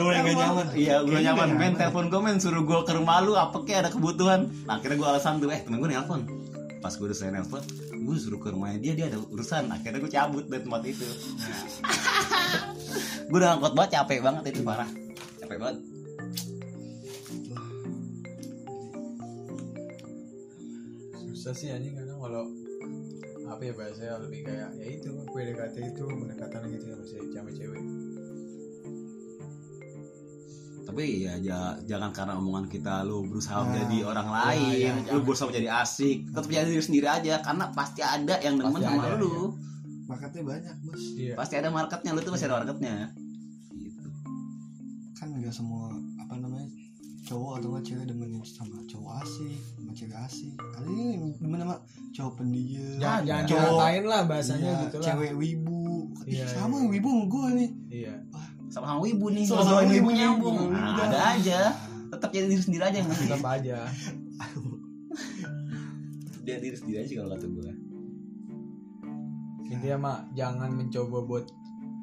[0.00, 0.66] mulai gak nyaman.
[0.72, 1.48] Iya gue nyaman.
[1.60, 4.48] men telepon gue men suruh gue ke rumah lu apa kayak ada kebutuhan.
[4.64, 6.24] Nah, akhirnya gue alasan tuh eh temen gue nelpon.
[6.80, 7.60] Pas gue udah selesai nelpon
[8.00, 9.68] gue suruh ke rumahnya dia dia ada urusan.
[9.68, 11.04] Akhirnya gue cabut dari tempat itu.
[13.30, 14.90] Gue udah angkot banget capek banget itu parah.
[15.38, 15.78] Capek banget.
[21.30, 22.50] Susah sih anjing kadang kalau
[23.50, 27.82] apa ya bahasanya lebih kayak ya itu PDKT itu pendekatan gitu ya masih sama cewek.
[30.80, 35.12] Tapi ya ja- jangan karena omongan kita lu berusaha Nah, menjadi orang iya, lain iya,
[35.14, 39.02] lu berusaha menjadi asik tetap jadi diri sendiri aja karena pasti ada yang demen sama
[39.06, 39.30] ada, lu.
[39.30, 39.46] iya.
[40.10, 41.02] marketnya banyak bos.
[41.14, 41.34] Iya.
[41.38, 43.14] Pasti ada marketnya lu tuh pasti ada marketnya.
[43.72, 44.02] Gitu.
[45.14, 45.89] Kan nggak semua
[47.30, 50.54] cowok atau nggak cewek demennya sama cowok asik sama cewek asik.
[50.58, 51.06] Ada ini
[51.38, 51.76] demen sama
[52.10, 55.06] cowok pendiam jangan jangan cowok diratain lah bahasanya iya, gitu lah.
[55.06, 55.82] cewek wibu.
[56.26, 56.88] Iya, sama iya.
[56.90, 57.70] wibu sama gue nih.
[57.86, 58.14] Iya.
[58.70, 60.18] Sama-sama ibu nih Sama-sama sama-sama ibu ibu nih.
[60.18, 60.58] nyambung.
[60.58, 61.60] Iya, Nah, ada aja.
[62.10, 63.78] Tetap jadi diri sendiri aja nggak tetap aja.
[66.46, 67.72] Dia diri sendiri aja kalau kata gue
[69.70, 71.46] intinya mah jangan mencoba buat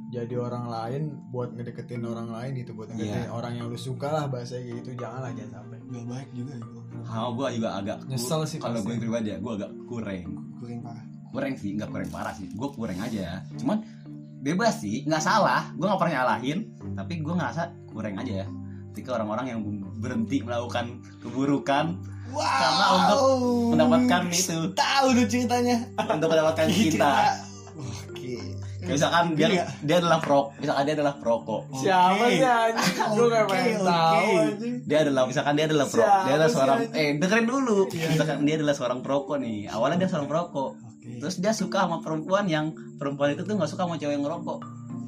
[0.08, 3.30] jadi orang lain buat ngedeketin orang lain gitu buat ngedeketin Iya.
[3.30, 4.95] orang yang lu suka lah bahasa gitu.
[4.95, 5.78] Jangan lah jangan sampai.
[5.86, 9.38] Gak baik juga ya gue sama gue juga agak Nyesel sih kalau gue pribadi ya
[9.38, 10.24] gue agak kurang.
[10.58, 11.03] Kurang parah.
[11.28, 12.47] Kurang sih nggak kurang parah sih.
[12.49, 13.43] Gue kurang aja.
[13.55, 13.78] Cuman
[14.39, 15.03] bebas sih.
[15.03, 15.72] Nggak salah.
[15.76, 16.60] Gue nggak pernah nyalahin.
[16.95, 18.47] Tapi gue ngerasa kurang aja ya.
[18.91, 19.60] Ketika orang-orang yang
[19.99, 21.86] berhenti melakukan keburukan
[22.28, 23.20] wow Karena untuk
[23.76, 24.58] mendapatkan itu.
[24.74, 25.78] tahu tuh ceritanya.
[25.99, 27.12] Untuk mendapatkan cinta
[28.88, 29.65] misalkan dia Iya.
[29.83, 31.61] dia adalah pro misalkan dia adalah perokok.
[31.77, 32.95] Siapa sih anjing?
[33.13, 34.75] Gue gak pengen tahu anjing.
[34.88, 36.93] Dia adalah misalkan dia adalah pro Siapa dia adalah seorang anjing?
[36.95, 37.77] eh dengerin dulu.
[37.91, 40.71] Iya, misalkan dia adalah seorang perokok nih awalnya dia seorang perokok.
[40.73, 41.09] Oke.
[41.19, 42.65] Terus dia suka sama perempuan yang
[42.97, 44.59] perempuan itu tuh nggak suka sama cewek yang ngerokok.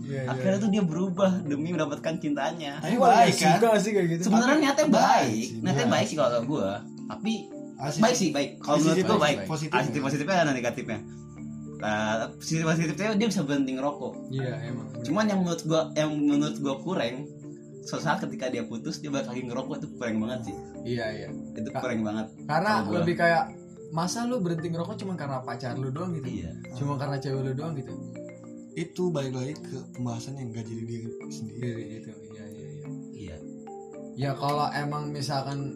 [0.09, 0.31] Iya, iya.
[0.33, 2.81] akhirnya tuh dia berubah demi mendapatkan cintanya.
[2.81, 3.61] Tapi baik kan?
[3.61, 4.21] suka sih kayak gitu.
[4.25, 5.47] Sebenarnya niatnya baik.
[5.61, 5.93] niatnya baik.
[5.93, 6.15] baik sih.
[6.17, 6.69] kalau gue
[7.05, 7.33] tapi
[7.79, 8.01] Asik.
[8.01, 8.49] baik sih baik.
[8.59, 9.37] Kalau menurut gue baik.
[9.45, 9.77] positif.
[9.77, 10.99] positif positifnya ada negatifnya
[11.79, 14.13] Nah, positif positifnya dia bisa berhenti ngerokok.
[14.35, 14.87] Iya emang.
[14.99, 17.27] Cuman yang menurut gua yang menurut gua kurang
[17.87, 20.55] suatu saat ketika dia putus dia balik lagi ngerokok itu kurang banget sih.
[20.83, 21.27] Iya iya.
[21.55, 21.81] Itu Kak.
[21.81, 23.43] kurang banget karena lebih kayak
[23.89, 26.27] masa lu berhenti ngerokok cuma karena pacar lu doang gitu?
[26.27, 26.51] Iya.
[26.75, 27.93] Cuma karena cewek lu doang gitu?
[28.75, 31.59] Itu balik lagi ke pembahasan yang gak jadi diri sendiri.
[31.63, 32.87] Dari gitu iya iya iya.
[33.15, 33.37] Iya.
[34.19, 35.73] Ya kalau emang misalkan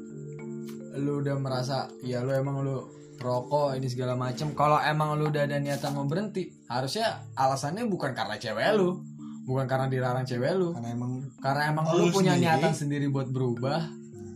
[0.93, 2.86] lu udah merasa ya lu emang lu
[3.24, 4.52] rokok ini segala macem.
[4.52, 9.00] Kalau emang lu udah ada niatan mau berhenti harusnya alasannya bukan karena cewek lu
[9.44, 10.76] bukan karena dilarang cewek lu.
[10.76, 12.44] Karena emang karena emang lu lu punya sendiri.
[12.52, 13.80] niatan sendiri buat berubah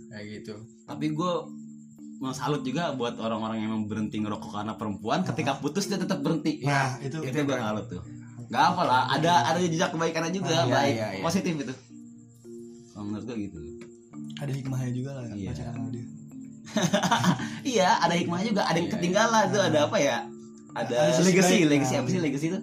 [0.10, 0.56] kayak gitu.
[0.88, 1.44] Tapi gua
[2.18, 6.24] mau salut juga buat orang-orang yang emang berhenti ngerokok karena perempuan ketika putus dia tetap
[6.24, 6.64] berhenti.
[6.64, 8.02] Nah itu itu gua salut tuh.
[8.48, 10.96] Nggak apa lah ada ada jejak kebaikannya juga Ah, iya, baik.
[10.96, 11.24] iya, iya.
[11.24, 11.74] positif itu.
[12.92, 13.60] Kalau menurut gua gitu.
[14.38, 15.50] Ada hikmahnya juga lah Iya.
[15.52, 16.06] pacaran sama dia
[17.64, 20.18] iya ada hikmah juga ada yang Iya, ketinggalan tuh ada apa ya?
[20.76, 21.66] Ada legacy.
[21.66, 21.72] baik.
[21.74, 22.60] legacy Nah, apa sih legacy itu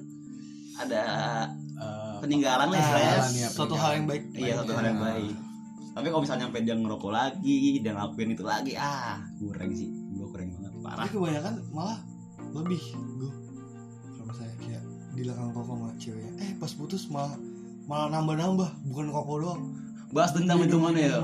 [0.74, 1.02] ada
[1.74, 4.22] Eh, peninggalan lah istilahnya iya, suatu hal yang baik.
[4.32, 5.34] Iya satu hal yang baik.
[5.90, 9.90] Tapi kalau misalnya sampai dia ngerokok lagi dia ngelakuin itu lagi ah kurang sih.
[10.14, 10.98] Gue kurang banget parah.
[11.02, 11.98] Tapi kebanyakan malah
[12.54, 13.30] lebih gue
[14.14, 14.82] kalau saya kayak
[15.18, 17.34] dilarang rokok sama ceweknya eh pas putus malah
[17.90, 19.62] malah nambah nambah bukan rokok doang.
[20.14, 21.18] Bahas dendam itu mana ya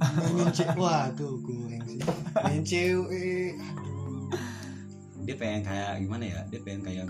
[0.00, 2.00] mainin cewek wah tuh kurang sih.
[2.44, 3.56] Main cewek
[5.26, 6.40] dia pengen kayak gimana ya?
[6.54, 7.04] Dia pengen kayak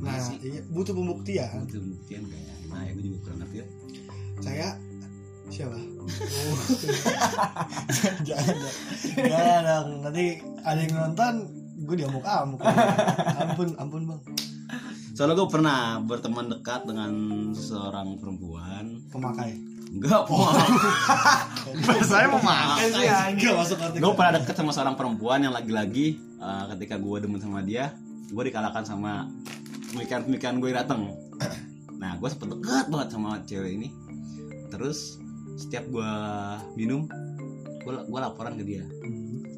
[0.00, 0.36] nah sih?
[0.42, 1.68] iya butuh pembuktian.
[1.68, 3.66] Itu buktian kayak gimana ya gue juga kurang ngerti ya.
[4.40, 4.68] Saya
[5.50, 5.78] siapa?
[6.10, 6.58] Oh.
[8.26, 8.56] jangan
[9.14, 9.60] jangan.
[9.62, 11.34] Dong nanti ada yang nonton
[11.86, 12.60] gue diamuk amuk
[13.38, 14.20] ampun ampun bang.
[15.14, 17.12] Soalnya gue pernah berteman dekat dengan
[17.52, 19.04] seorang perempuan.
[19.12, 23.50] Pemakai enggak pemakai saya memakai sih anjing.
[23.50, 27.42] Gak masuk arti gue pernah deket sama seorang perempuan yang lagi-lagi eh, ketika gue demen
[27.42, 27.90] sama dia
[28.30, 29.26] gue dikalahkan sama
[29.90, 31.02] pemikiran-pemikiran gue yang dateng.
[31.98, 33.88] Nah gue sempet deket banget sama cewek ini.
[34.70, 35.18] Terus
[35.58, 36.12] setiap gue
[36.78, 37.10] minum
[37.82, 38.86] gue gue laporan ke dia.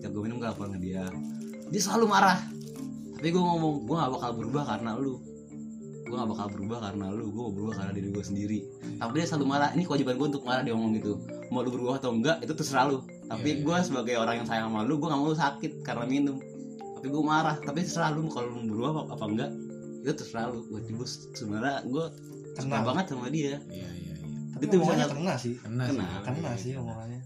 [0.01, 1.05] Setiap gue minum gue laporan ke dia.
[1.69, 2.41] Dia selalu marah.
[3.21, 5.21] Tapi gue ngomong gue gak bakal berubah karena lu
[6.13, 8.59] gue gak bakal berubah karena lu gue mau berubah karena diri gue sendiri.
[9.01, 11.17] Tapi dia selalu marah ini kewajiban gue untuk marah dia ngomong gitu.
[11.49, 13.01] Mau lu berubah atau enggak itu terserah lu.
[13.25, 13.65] Tapi Iya, iya.
[13.65, 16.37] gue sebagai orang yang sayang sama lu gue gak mau lu sakit karena minum.
[16.95, 19.51] Tapi gue marah tapi terserah lu kalau lu berubah apa, apa enggak
[19.99, 20.61] itu terserah lu.
[20.69, 22.05] Gue gue sebenarnya gue
[22.53, 22.85] suka Kena.
[22.85, 23.57] banget sama dia.
[23.65, 24.15] Iya iya iya.
[24.53, 25.55] Tapi Itu omongannya nggak- kena sih.
[25.57, 26.05] Kena, Kena.
[26.05, 27.21] sih kena sih omongannya.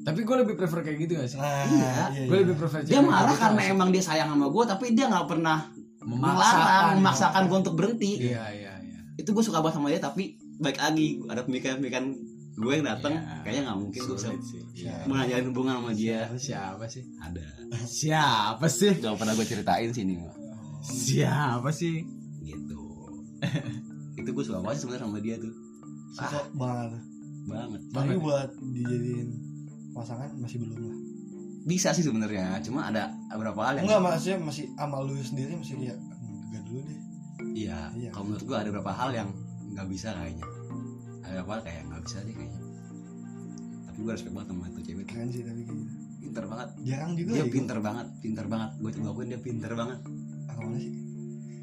[0.00, 1.36] Tapi gue lebih prefer kayak gitu gak sih?
[1.36, 1.92] Nah Iya.
[2.08, 2.42] iya, gue iya.
[2.42, 5.68] lebih prefer dia marah karena gak emang dia sayang sama gue tapi dia nggak pernah
[6.10, 6.92] memaksakan.
[6.98, 8.12] Memaksakan gue untuk berhenti.
[8.18, 8.98] Iya iya iya.
[9.14, 11.22] Itu gue suka banget sama dia tapi baik lagi.
[11.24, 12.06] Ada pemikiran-pemikiran
[12.50, 13.40] gue yang datang Iya.
[13.40, 14.30] kayaknya nggak mungkin gue bisa
[14.74, 14.94] Iya.
[15.06, 16.20] mengajalin hubungan sama dia.
[16.34, 17.02] Siapa sih?
[17.16, 17.44] Ada.
[18.00, 18.92] Siapa sih?
[18.96, 20.18] Gak pernah gue ceritain sini
[20.80, 22.00] siapa sih?
[22.40, 22.80] Gitu.
[24.20, 25.52] Itu gue suka banget sebenarnya sama dia tuh.
[26.10, 27.00] Suka banget.
[27.44, 27.80] Banget.
[27.92, 28.24] Tapi Banget.
[28.24, 29.28] buat dijadiin
[29.90, 30.96] pasangan masih belum lah
[31.70, 35.74] bisa sih sebenarnya cuma ada beberapa hal yang enggak maksudnya masih amal lu sendiri masih
[35.76, 35.86] "Hmm,
[36.44, 36.98] enggak dulu deh
[37.52, 38.10] iya Iya.
[38.10, 39.28] kalau menurut gue ada beberapa hal yang
[39.70, 40.46] nggak bisa kayaknya
[41.20, 42.60] ada beberapa hal kayak nggak bisa deh kayaknya
[43.82, 47.12] tapi gue respect banget sama itu cewek keren sih tapi kayak gitu pinter banget jarang
[47.14, 49.98] juga dia ya pinter banget pinter banget gue coba akuin dia pinter banget
[50.46, 50.92] apa mana sih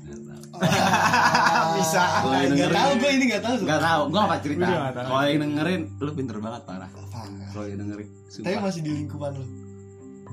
[0.07, 0.55] Nggak tahu.
[1.77, 2.03] Bisa.
[2.23, 2.77] Gua yang nggak dengerin.
[2.79, 4.65] tahu gue ini nggak tahu Nggak tahu, gue gak cerita.
[4.65, 4.87] Gua.
[4.95, 6.89] Kalau yang dengerin, lu pinter banget parah.
[7.11, 7.49] Parah.
[7.51, 9.43] kalau dia denger tapi sumpah masih di lingkupan lu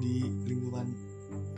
[0.00, 0.14] di
[0.46, 0.86] lingkupan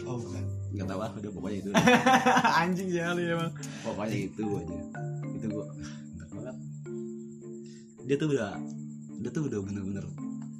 [0.08, 0.44] oh bukan
[0.76, 1.70] nggak tahu aku udah pokoknya itu.
[2.62, 3.52] Anjing sekali emang
[3.84, 4.76] pokoknya itu aja.
[5.36, 5.66] Itu gua
[6.36, 6.56] banget
[8.06, 8.50] dia tuh udah
[9.18, 10.04] dia tuh udah bener-bener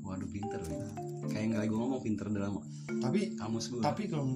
[0.03, 0.89] waduh pinter ya.
[1.31, 2.59] kayak nggak lagi ngomong pinter dalam
[3.03, 3.83] tapi kamus gua.
[3.87, 4.27] tapi kalau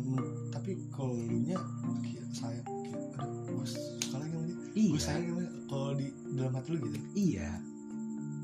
[0.52, 1.58] tapi kalau lu nya
[2.04, 4.36] kayak saya kayak aduh gue suka lagi
[4.78, 4.90] iya.
[4.94, 6.98] gue sayang kalau di dalam hati lu gitu?
[7.14, 7.50] Iya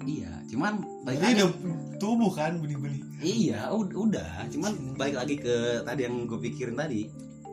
[0.04, 0.72] iya cuman
[1.02, 1.50] balik lagi udah
[1.96, 3.00] tubuh kan benih-benih?
[3.18, 4.44] Iya ud- udah.
[4.46, 7.08] Cuman balik lagi ke tadi yang gue pikirin tadi.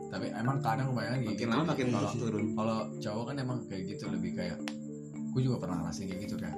[0.06, 1.48] Tapi emang kadang kebanyakan makin gitu.
[1.48, 1.94] lama makin Iya.
[1.94, 2.44] kalau turun.
[2.52, 4.58] Kalau cowok kan emang kayak gitu lebih kayak
[5.32, 6.56] gue juga pernah ngerasain kayak gitu kayak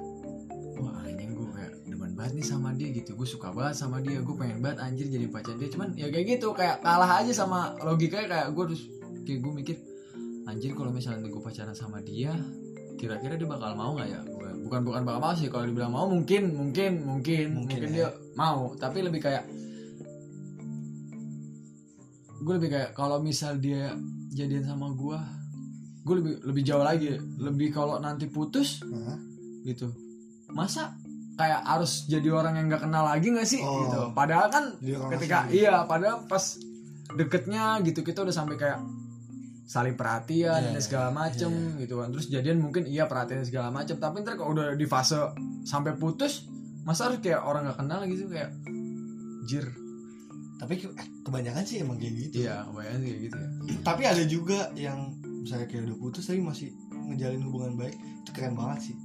[0.75, 3.09] wah anjing gue kayak demen banget nih sama dia gitu.
[3.13, 5.69] Gue suka banget sama dia gue pengen banget anjir jadi pacar dia.
[5.69, 8.81] Cuman ya kayak gitu kayak kalah aja sama logikanya kayak gue harus
[9.23, 9.75] kayak gue mikir
[10.45, 12.35] anjir kalau misalnya gue pacaran sama dia
[12.95, 16.05] kira-kira dia bakal mau nggak ya Gua- bukan bukan bakal mau sih kalau dibilang mau
[16.05, 17.45] mungkin mungkin mungkin.
[17.63, 19.47] Mungkin, Mungkin dia mau tapi lebih kayak
[22.37, 23.95] gue lebih kayak kalau misal dia
[24.31, 25.19] jadian sama gue
[26.07, 27.15] gue lebih lebih jauh lagi.
[27.39, 29.19] Lebih kalau nanti putus Hah?
[29.67, 29.91] gitu.
[30.51, 30.95] Masa
[31.37, 33.59] kayak harus jadi orang yang nggak kenal lagi nggak sih?
[33.59, 33.87] Oh.
[33.87, 33.99] gitu.
[34.15, 34.75] Padahal kan
[35.15, 36.59] ketika iya padahal pas
[37.15, 38.79] deketnya gitu kita udah sampai kayak
[39.67, 42.07] saling perhatian Iya, dan segala macem gitu kan.
[42.09, 43.95] Terus jadian mungkin iya perhatian segala macem.
[43.95, 45.19] Tapi ntar kalau udah di fase
[45.61, 46.47] sampai putus
[46.81, 48.55] masa harus kayak orang nggak kenal gitu kayak
[49.43, 49.67] jir.
[50.57, 52.35] Tapi ke- eh, kebanyakan sih emang kayak gitu.
[52.41, 53.49] Iya kebayang sih kayak gitu ya.
[53.83, 54.97] Tapi ada juga yang
[55.37, 56.71] misalnya kayak udah putus tapi masih
[57.05, 58.95] ngejalin hubungan baik itu keren banget sih.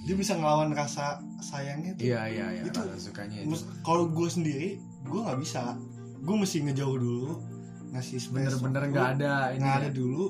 [0.00, 2.02] Dia bisa ngelawan rasa sayangnya tuh.
[2.02, 3.62] Iya iya iya Itu- sukanya itu.
[3.80, 4.68] kalau gue sendiri
[5.02, 5.78] gue nggak bisa.
[6.18, 7.30] Gue mesti ngejauh dulu
[7.90, 9.80] ngasih space bener-bener nggak ada ini nggak ya.
[9.82, 10.24] ada dulu.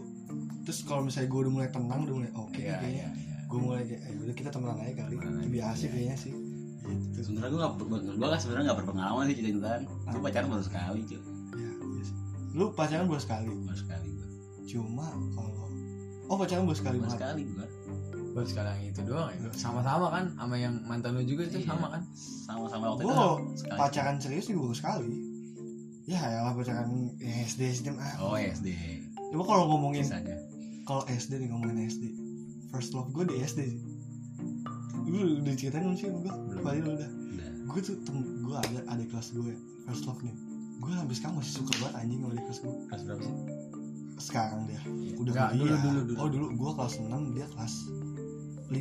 [0.64, 3.36] Terus kalau misalnya gue udah mulai tenang udah mulai oke iya kayaknya iya iya.
[3.44, 5.10] gue mulai kayak eh, udah kita temenan aja kali.
[5.12, 5.94] Temenan lebih asik iya.
[5.94, 6.32] kayaknya sih.
[6.80, 7.18] Gitu.
[7.22, 7.72] Sebenarnya gue gak
[8.16, 10.22] gue kan sebenarnya gak berpengalaman sih cintaan gue Ah.
[10.22, 11.20] pacaran baru sekali cuy ya,
[11.60, 12.16] iya sih.
[12.50, 13.46] lu pacaran baru sekali?
[13.46, 14.28] Baru sekali gue
[14.66, 15.66] cuma kalau
[16.26, 17.66] oh pacaran baru sekali baru sekali gue
[18.30, 19.50] baru sekarang itu doang ya?
[19.52, 20.24] Sama-sama kan?
[20.34, 21.68] Sama yang mantan lu juga itu Iya.
[21.68, 22.02] sama kan?
[22.14, 23.76] Sama-sama waktu gue itu sekali.
[23.76, 25.10] pacaran serius juga baru sekali
[26.10, 28.66] ya lah pacaran ya, SD SMA oh SD
[29.30, 30.02] Cuma kalau ngomongin
[30.82, 32.04] kalau SD nih ngomongin SD
[32.68, 33.80] first love gue di SD sih.
[35.06, 36.62] Lu udah ceritain belum sih sama gue Belum.
[36.62, 37.10] Paling udah.
[37.66, 40.34] Gue tuh tem gue ada adik kelas gue ya first love nih.
[40.78, 43.34] Gue sampai sekarang masih suka banget anjing sama adik kelas gue kelas berapa sih?
[44.20, 44.80] Sekarang dia.
[44.82, 45.12] Iya.
[45.16, 46.18] udah Nggak, dulu dulu dulu.
[46.18, 47.74] Oh dulu gue kelas 6 dia kelas
[48.70, 48.76] 5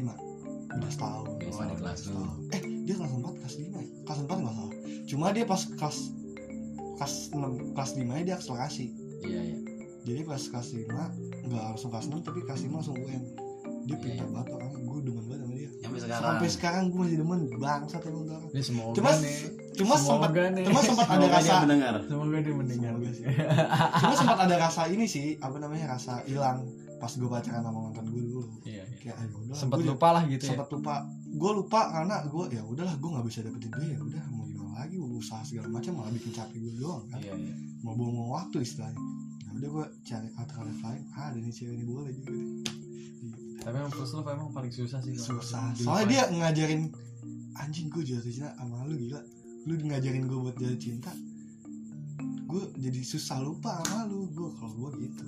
[0.69, 1.25] udah setahun.
[1.25, 2.37] Oh, Setahun, kelas setahun.
[2.53, 4.73] eh dia kelas 4 kelas 5 ya kelas 4 nggak salah.
[5.05, 5.97] Cuma dia pas kelas
[6.99, 7.39] kelas 6
[7.71, 8.85] kelas 5 nya dia akselerasi
[9.23, 9.57] iya iya.
[10.01, 10.85] Jadi pas kelas 5
[11.45, 13.23] nggak langsung kelas 6 tapi kelas 5 langsung UN
[13.81, 14.33] dia Iya, pintar iya.
[14.33, 15.69] banget orangnya gue demen banget sama dia.
[15.79, 16.21] Sampai sekarang.
[16.21, 17.39] Sampai sekarang gue masih demen.
[17.57, 18.49] Bangsat emang tuh orang.
[18.61, 19.37] Semoga Cuma- nih.
[19.71, 20.29] cuma sempat
[20.59, 21.93] cuma sempat ada dia rasa mendengar.
[22.03, 23.25] Semoga dia mendengar Semoga sih.
[23.97, 26.67] cuma sempat ada rasa ini sih apa namanya rasa hilang
[26.99, 28.41] pas gue pacaran sama mantan gue dulu.
[28.61, 28.97] Iya iya.
[28.99, 30.49] kayak ayo udah sempat gue lupa lah gitu ya.
[30.51, 30.95] sempat lupa.
[31.31, 34.23] Gue lupa karena gue ya udahlah gue nggak bisa dapetin dia ya udah
[34.79, 37.19] lagi mau usaha segala macam malah bikin capek gue doang kan?
[37.19, 37.55] Iya iya.
[37.83, 38.99] Mau buang-buang waktu istilahnya.
[39.43, 41.03] Ya udah gue cari alternatif lain.
[41.11, 42.47] Ah ada nih cewek ini boleh juga deh.
[43.59, 45.75] Tapi emang first love emang paling susah sih susah.
[45.75, 46.87] Soalnya dia ngajarin
[47.59, 49.19] anjing gue jatuh cinta sama lu gila.
[49.67, 51.11] Lu ngajarin gue buat jatuh cinta
[52.49, 54.31] gue jadi susah lupa sama lu.
[54.31, 55.23] Gue kalau gue gitu.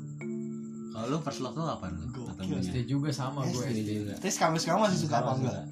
[0.95, 2.63] Kalau lu first love lu apa lu Gokil.
[2.63, 4.13] SD juga sama gue SD SD juga.
[4.15, 5.65] Tapi sekarang sekarang masih suka apa enggak?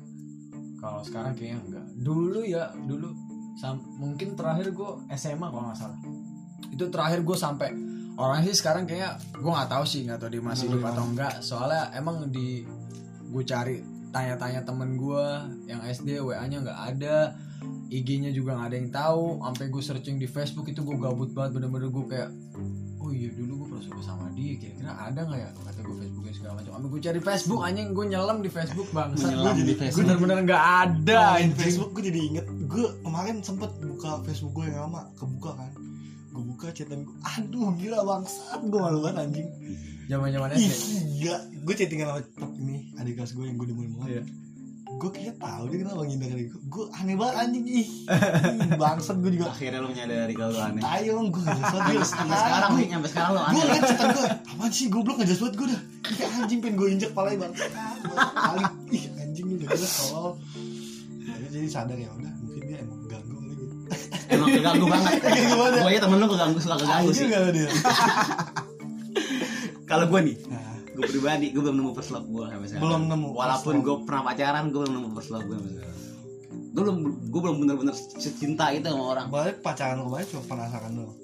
[0.80, 1.86] kalau sekarang kayaknya enggak.
[2.00, 3.12] Dulu ya dulu
[3.60, 6.00] sam- mungkin terakhir gue SMA kalau nggak salah.
[6.70, 7.70] Itu terakhir gue sampai
[8.16, 11.40] orang sih sekarang kayaknya gue nggak tahu sih nggak tahu dia masih hidup atau enggak
[11.40, 12.68] soalnya emang di
[13.26, 13.80] gue cari
[14.10, 15.24] tanya-tanya temen gue
[15.66, 17.32] yang SD WA nya nggak ada
[17.88, 21.52] IG-nya juga nggak ada yang tahu sampai gue searching di Facebook itu gue gabut banget
[21.56, 22.30] bener-bener gue kayak
[23.00, 25.50] oh iya dulu gue pernah suka sama dia kira-kira ada nggak ya?
[25.56, 26.72] Kata gue Facebooknya segala macam.
[26.78, 27.88] Sampai gue cari Facebook anjing.
[27.98, 29.10] Gue nyelam di Facebook bang.
[29.18, 30.00] Menyelam Gua di Facebook.
[30.06, 31.58] bener-bener nggak ada anjing.
[31.58, 32.46] Facebook gue jadi inget.
[32.70, 35.72] Gue kemarin sempet buka Facebook gue yang lama kebuka kan.
[36.30, 38.62] Gue buka chatan gue aduh gila bangsat.
[38.70, 39.48] Gue malu banget anjing.
[40.10, 40.90] Zaman-zaman Ih, SD
[41.26, 41.40] gila.
[41.66, 42.22] Gue chattingan sama
[42.62, 44.22] ini adik kelas gue yang gue demen banget.
[44.22, 44.24] Iya.
[45.00, 47.66] Gue kayak tahu dia kenapa ngindar dari gue gue aneh banget anjing.
[47.72, 47.88] Ih
[48.76, 49.48] bangsat gue juga.
[49.56, 50.82] Akhirnya lu menyadari kalau lu aneh.
[50.84, 53.56] Tayong gue gak jelas banget sampai sekarang nih sampai sekarang gue aneh.
[53.64, 55.82] ngeliat chatan gue apaan sih goblok gak jelas banget gue dah.
[56.04, 58.64] Kayak anjing pengen gue injek palanya bang kali.
[58.92, 59.94] Ih anjing lu gak jelas
[61.30, 63.68] Ya, jadi sadar ya udah mungkin dia emang ganggu kali gue
[64.36, 65.12] emang keganggu banget.
[65.80, 67.26] Gue aja temen lu keganggu suka keganggu sih.
[69.90, 70.69] kalau gue nih nah,
[71.00, 72.84] gue pribadi gue belum nemu first love gue sampai sekarang.
[72.84, 75.98] Belum nemu walaupun gue pernah pacaran gue belum nemu first love gue sampai sekarang.
[76.70, 76.98] Gue belum
[77.32, 79.26] gue belum bener-bener cinta gitu sama orang.
[79.32, 81.18] Balik pacaran kemarin cuma penasaran doang.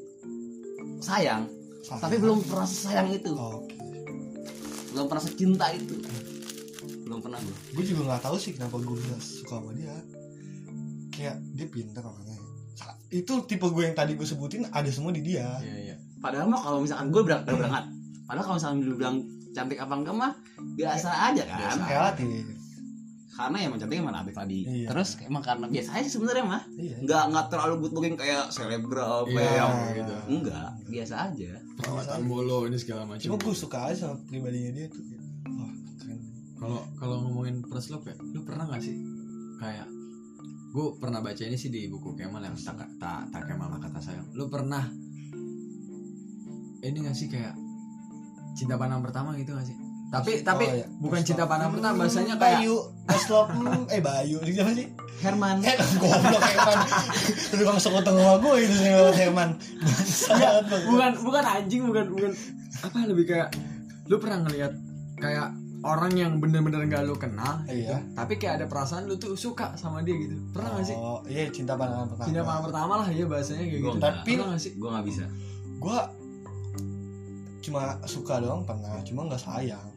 [1.03, 1.43] Sayang.
[1.83, 2.01] Sayang.
[2.01, 3.31] tapi belum pernah sayang itu.
[3.35, 3.61] Oh,
[4.95, 5.95] belum pernah cinta itu.
[7.05, 9.95] Belum pernah gue gue juga nggak tahu sih kenapa gue bisa suka sama dia.
[11.11, 12.39] Kayak dia pintar orangnya.
[13.11, 15.59] Itu tipe gue yang tadi gue sebutin ada semua di dia.
[15.59, 15.95] Iya iya.
[16.23, 17.85] Padahal mah kalau misalkan gue berangkat berangkat.
[18.25, 20.31] Padahal kalau misalkan lu bilang cantik apa enggak mah
[20.75, 21.59] biasa aja kan.
[21.63, 21.81] Biasa.
[21.87, 22.45] relatif
[23.35, 24.87] karena emang cantiknya mana Abis tadi Iya.
[24.95, 26.63] terus emang karena biasa aja sih sebenarnya mah.
[26.75, 26.95] Iya.
[27.03, 30.15] Nggak nggak terlalu good looking kayak selebgram Iya, kayak yang gitu.
[30.31, 31.51] enggak biasa aja.
[31.75, 33.23] Perawatan bolo ini segala macam.
[33.27, 35.03] Cuma gue suka aja sama pribadinya dia tuh.
[35.51, 36.19] Wah keren.
[36.55, 38.95] Kalau kalau ngomongin first love ya lu pernah gak sih?
[39.59, 39.87] Kayak
[40.75, 43.99] gue pernah baca ini sih di buku Kemal yang tak tak tak Kemal lah kata
[43.99, 44.83] sayang lu pernah
[46.83, 47.55] ini gak sih kayak
[48.55, 49.77] cinta pandang pertama gitu gak sih?
[50.09, 50.87] Tapi tapi iya.
[51.01, 52.75] bukan cinta pandang pertama Hmm, bahasanya kayak Bayu.
[53.09, 54.37] First love hmm, eh Bayu.
[54.47, 54.87] Ini siapa sih?
[55.19, 55.55] Herman.
[55.65, 56.77] Eh goblok Herman.
[57.51, 59.49] Lu bang sekutu sama gue itu sih lewat Herman.
[60.87, 62.31] Bukan bukan anjing bukan bukan.
[62.85, 63.49] Apa lebih kayak
[64.07, 64.73] lu pernah ngelihat
[65.19, 65.51] kayak
[65.85, 68.01] orang yang bener-bener gak lu kenal iya.
[68.17, 70.33] tapi kayak ada perasaan lu tuh suka sama dia gitu.
[70.49, 70.97] Pernah gak sih?
[70.97, 72.25] Oh iya cinta pandangan pertama.
[72.25, 74.01] Cinta pandang pertama lah ya bahasanya kayak Gua gitu.
[74.01, 74.71] Tapi- gak sih?
[74.81, 75.25] Gue nggak bisa.
[75.77, 75.97] Gue
[77.65, 79.87] cuma suka doang pernah cuma nggak sayang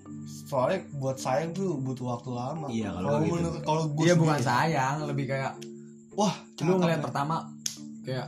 [0.42, 3.34] soalnya buat sayang tuh butuh waktu lama Iya, kalau kalau gitu.
[3.34, 5.52] menurut kalau gue Iya bukan sayang, lebih kayak
[6.12, 7.04] wah lu ngeliat ya.
[7.04, 7.36] pertama
[8.02, 8.26] kayak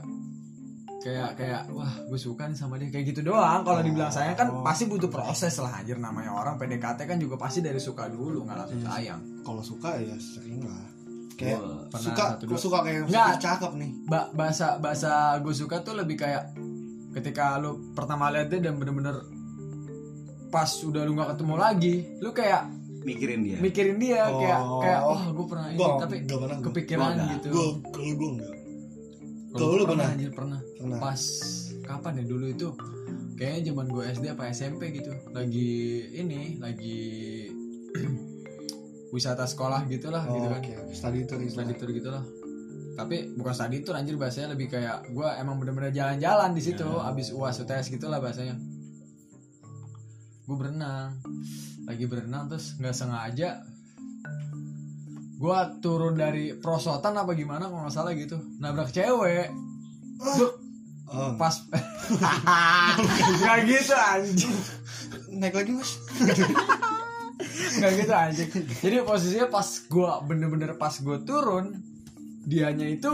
[0.99, 3.61] kayak kayak wah gue suka nih sama dia kayak gitu doang.
[3.63, 4.61] Kalau dibilang sayang kan Oh.
[4.61, 8.57] pasti butuh proses lah anjir namanya orang PDKT kan juga pasti dari suka dulu nggak
[8.59, 8.89] langsung Iya.
[8.91, 9.21] sayang.
[9.41, 10.85] kalau suka ya sering lah
[11.33, 11.61] kayak
[11.91, 13.29] suka gue suka kayak Nggak.
[13.31, 16.53] "Ih, cakep nih Ba bahasa bahasa gue suka tuh lebih kayak
[17.11, 19.23] ketika lu pertama lihat dia dan bener-bener
[20.49, 22.63] pas udah lu nggak ketemu lagi, lu kayak
[23.01, 23.57] mikirin dia.
[23.59, 24.79] mikirin dia kayak Oh.
[24.79, 27.49] kayak wah gue pernah ini gue tapi gak pernah kepikiran Gua gitu.
[27.49, 28.55] gue kalau gue enggak
[29.51, 30.09] Kalau lu gua pernah?
[30.11, 30.61] anjir pernah.
[30.77, 30.99] pernah.
[31.01, 31.23] Pas
[31.81, 32.25] kapan ya?
[32.25, 32.67] Dulu itu
[33.35, 35.11] kayaknya zaman gue SD apa SMP gitu.
[35.31, 35.71] Lagi
[36.13, 36.99] ini lagi
[39.15, 40.61] wisata sekolah gitulah oh, gitu kan.
[40.61, 42.23] oke study tour itu study tour gitulah
[43.01, 47.09] tapi bukan study tour anjir bahasanya lebih kayak gue emang bener-bener jalan-jalan di situ Ya.
[47.09, 48.61] abis uas UTS gitulah bahasanya.
[50.45, 51.17] Gue berenang.
[51.89, 53.65] Lagi berenang terus nggak sengaja
[55.41, 58.37] gue turun dari prosotan apa gimana kalau nggak salah gitu.
[58.61, 59.49] Nabrak cewek.
[60.21, 60.53] Buk,
[61.09, 61.57] oh, pas
[63.41, 64.57] nggak gitu anjing.
[65.41, 65.97] Naik lagi mas.
[67.81, 68.51] Nggak gitu anjing.
[68.85, 71.81] Jadi posisinya pas gua bener-bener pas gua turun
[72.43, 73.13] dianya itu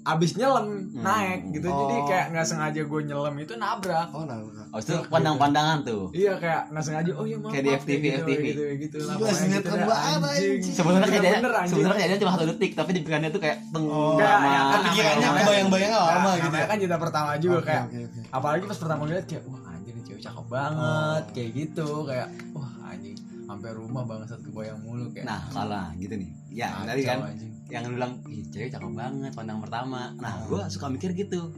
[0.00, 1.04] abis nyelam Hmm.
[1.04, 2.06] naik gitu jadi Oh.
[2.06, 6.70] kayak nggak sengaja gua nyelam itu nabrak oh nabrak oh itu pandang-pandangan tuh iya kayak
[6.70, 8.40] nggak sengaja oh iya maaf Kayak di FTV, gitu, FTV.
[8.46, 10.72] gitu gitu lah Gila, pokoknya sinetron dah, banget, anjing.
[10.72, 11.68] sebenarnya kejadian anjing.
[11.68, 14.16] sebenarnya kejadian cuma satu detik tapi di pikirannya tuh kayak teng Oh.
[14.16, 14.48] Kayak lama.
[14.48, 16.66] yang kan pikirannya namanya- kebayang-bayang lama Nah, gitu ya?
[16.66, 17.84] kan cinta pertama juga kayak
[18.30, 21.32] apalagi pas pertama lihat kayak wah anjir ini cewek cakep banget Oh.
[21.36, 23.16] kayak gitu kayak wah anjing
[23.48, 26.30] sampai rumah bangsat kebayang mulu kayak nah kalau gitu nih.
[26.52, 27.48] Ya tadi kan anjing.
[27.68, 30.12] yang lu bilang ih cewek cakep banget pandang pertama.
[30.14, 30.46] Nah Hmm.
[30.46, 31.48] gue suka mikir gitu.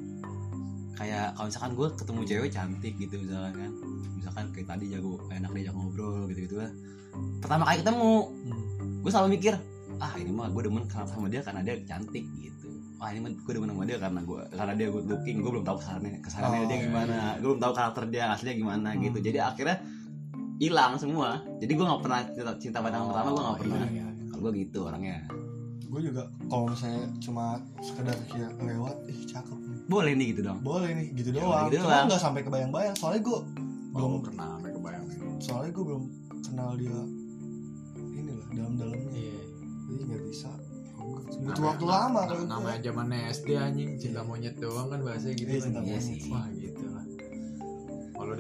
[0.95, 3.73] Kayak kalau misalkan gue ketemu cewek cantik gitu misalkan kan.
[4.15, 6.71] Misalkan kayak tadi jago enak diajak ngobrol gitu gitu lah.
[7.43, 8.11] Pertama kali ketemu
[8.47, 8.63] Hmm.
[9.03, 9.55] gue selalu mikir
[10.01, 12.69] ah ini mah gue demen karena sama dia karena dia cantik gitu.
[12.97, 15.37] Ah ini mah gue demen sama dia karena gue karena dia good looking.
[15.41, 18.55] Gue belum tahu kesalahannya kesalahannya Oh, dia iya, gimana gue belum tahu karakter dia aslinya
[18.57, 19.01] gimana Hmm.
[19.03, 19.19] gitu.
[19.19, 19.77] Jadi akhirnya
[20.61, 21.41] hilang semua.
[21.57, 23.79] Jadi gue nggak pernah cinta, cinta pandangan pertama gue nggak Oh, pernah.
[23.81, 24.07] iya, iya.
[24.29, 25.17] kalau gue gitu orangnya.
[25.83, 27.45] Gue juga kalau misalnya cuma
[27.81, 29.81] sekedar kayak lewat ih cakep nih.
[29.87, 30.59] Boleh nih gitu dong.
[30.61, 31.67] Boleh nih gitu Ya, doang.
[31.67, 33.39] gitu cuma nggak sampai kebayang-bayang soalnya gue
[33.91, 35.05] belum belum pernah sampai kebayang.
[35.41, 36.03] soalnya gue belum
[36.43, 36.99] kenal dia
[38.13, 39.11] ini lah dalam-dalamnya.
[39.11, 39.41] Iya.
[39.89, 40.51] Jadi nggak bisa.
[41.41, 45.65] Butuh waktu lama kalau namanya zaman SD anjing cinta monyet doang kan bahasa gitu Iya,
[45.65, 45.83] kan.
[45.83, 46.29] Iya sih.
[46.29, 46.85] wah gitu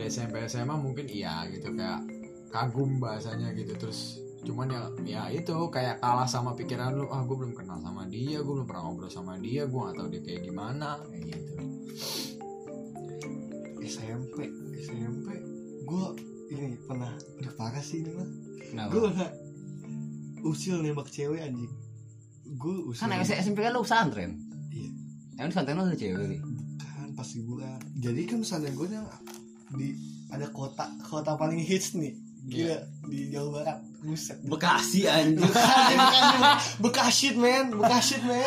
[0.00, 2.00] di SMP SMA mungkin iya gitu kayak
[2.48, 3.76] kagum bahasanya gitu.
[3.76, 8.08] Terus cuman ya ya itu kayak kalah sama pikiran lu ah gue belum kenal sama
[8.08, 11.52] dia gue belum pernah ngobrol sama dia gue gak tahu dia kayak gimana kayak gitu.
[13.84, 14.48] SMP
[14.80, 15.26] SMP
[15.84, 16.04] gue
[16.56, 18.28] ini pernah udah parah sih ini mah.
[18.88, 19.30] Gue pernah
[20.40, 21.72] usil nembak cewek anjing.
[22.56, 24.40] Gue usil kan SMP kan lu pesantren?
[24.72, 24.90] Iya.
[25.36, 26.26] emang di pesantren lu ada cewek?
[26.32, 26.40] Nih
[26.80, 27.80] kan pas liburan.
[28.00, 29.08] Jadi kan pesantren gue yang
[29.70, 29.94] di
[30.28, 36.38] ada kota kota paling hits nih gila di Jawa Barat buset Bekasi anjing Bekasi, Bekasi,
[36.80, 38.46] Bekasit men, Bekasit men,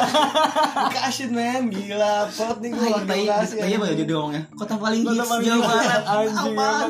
[0.89, 3.55] Bekasit men, gila, perut nih gue Bekasi.
[3.61, 5.67] apa ya jadi ngomongnya kota paling hits Jawa.
[5.69, 6.03] Barat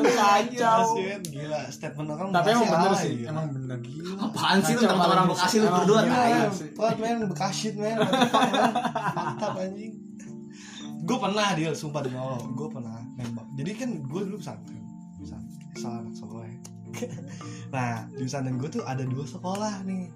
[0.00, 0.14] nih?
[0.16, 0.80] kacau.
[0.80, 3.28] Bekasi, gila, statement orang Tapi Bekasi emang bener sih, gila.
[3.28, 3.76] emang bener.
[3.84, 4.12] Gila.
[4.24, 7.96] apaan sih lu teman orang Bekasi lu berdua perut men, fuck, men.
[8.00, 9.92] mantap anjing.
[11.04, 13.46] Gue pernah dia, sumpah demi Allah, gue pernah nembak.
[13.60, 14.84] Jadi kan gue dulu pesantren,
[15.20, 16.48] pesantren, sekolah.
[17.74, 20.08] Nah di pesantren gue tuh ada dua sekolah nih.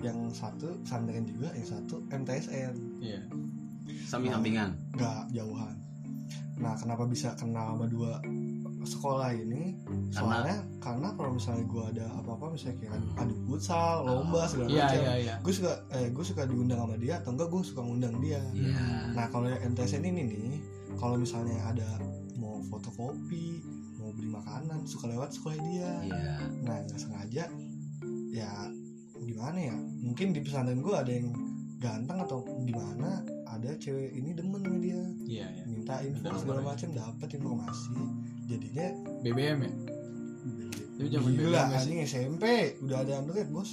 [0.00, 3.20] Yang satu pesantren juga yang satu MTSN Iya.
[4.06, 5.76] samping sampingan nggak jauhan.
[6.60, 8.20] Nah kenapa bisa kenal sama dua
[8.80, 9.76] sekolah ini
[10.08, 15.02] soalnya karena kalau misalnya gue ada apa-apa misalnya kayak adu futsal lomba segala Iya, macam
[15.04, 15.34] iya, iya.
[15.44, 18.40] gue suka eh gue suka diundang sama dia atau enggak gue suka ngundang dia.
[18.56, 18.80] Iya.
[19.12, 20.56] Nah kalau yang MTSN ini nih
[20.96, 21.88] kalau misalnya ada
[22.40, 23.60] mau fotokopi
[24.00, 25.90] mau beli makanan suka lewat sekolah dia.
[26.08, 26.34] Iya.
[26.64, 27.44] Nah nggak sengaja
[28.32, 28.50] ya
[29.20, 29.76] gimana ya?
[30.00, 31.28] Mungkin di pesantren gue ada yang
[31.80, 35.00] ganteng atau gimana ada cewek ini demen sama dia.
[35.26, 35.64] Iya, iya.
[35.68, 37.96] minta info segala macam dapat informasi
[38.50, 38.86] jadinya
[39.22, 39.72] BBM ya?
[40.98, 41.78] Itu zaman gila BBM sih.
[41.78, 42.44] anjing SMP
[42.82, 43.70] udah ada Android bos.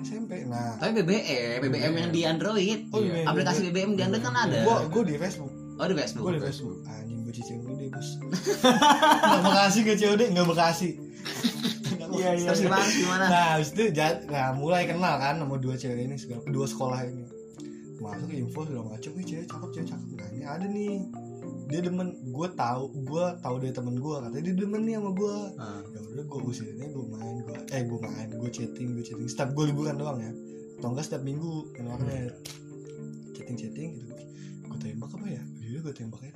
[0.00, 0.78] SMP nah.
[0.78, 2.88] Tapi BBM BBM yang di Android.
[2.94, 3.26] Oh Iya.
[3.26, 4.62] aplikasi BBM di Android kan ada.
[4.62, 5.52] Gue gue di Facebook.
[5.76, 6.24] Oh di Facebook.
[6.24, 6.78] Gue di Facebook.
[6.86, 8.08] Anjing gue deh bos.
[9.26, 10.90] Nggak bekasi ke COD nggak bekasi.
[12.10, 12.66] Iya, iya, terus iya.
[12.66, 13.24] gimana gimana?
[13.30, 17.06] Nah habis itu jad- nah mulai kenal kan sama dua cewek ini segala dua sekolah
[17.06, 17.22] ini.
[18.02, 20.08] Masuk info segala macam nih cewek cakep cewek cakep.
[20.18, 20.90] Nah ini ada nih
[21.70, 25.36] dia demen gue tahu gue tahu dari temen gue katanya dia demen nih sama gue
[25.56, 25.80] Ah.
[25.86, 29.26] ya udah gue usirinnya gue main gue eh gue main gue chatting gue chatting.
[29.26, 30.32] Setiap gue liburan doang ya.
[30.76, 32.34] Atau enggak setiap minggu kan warnet
[33.32, 34.12] chatting chatting gitu.
[34.66, 35.42] Gue tembak apa ya?
[35.62, 36.34] Iya gue tembak ya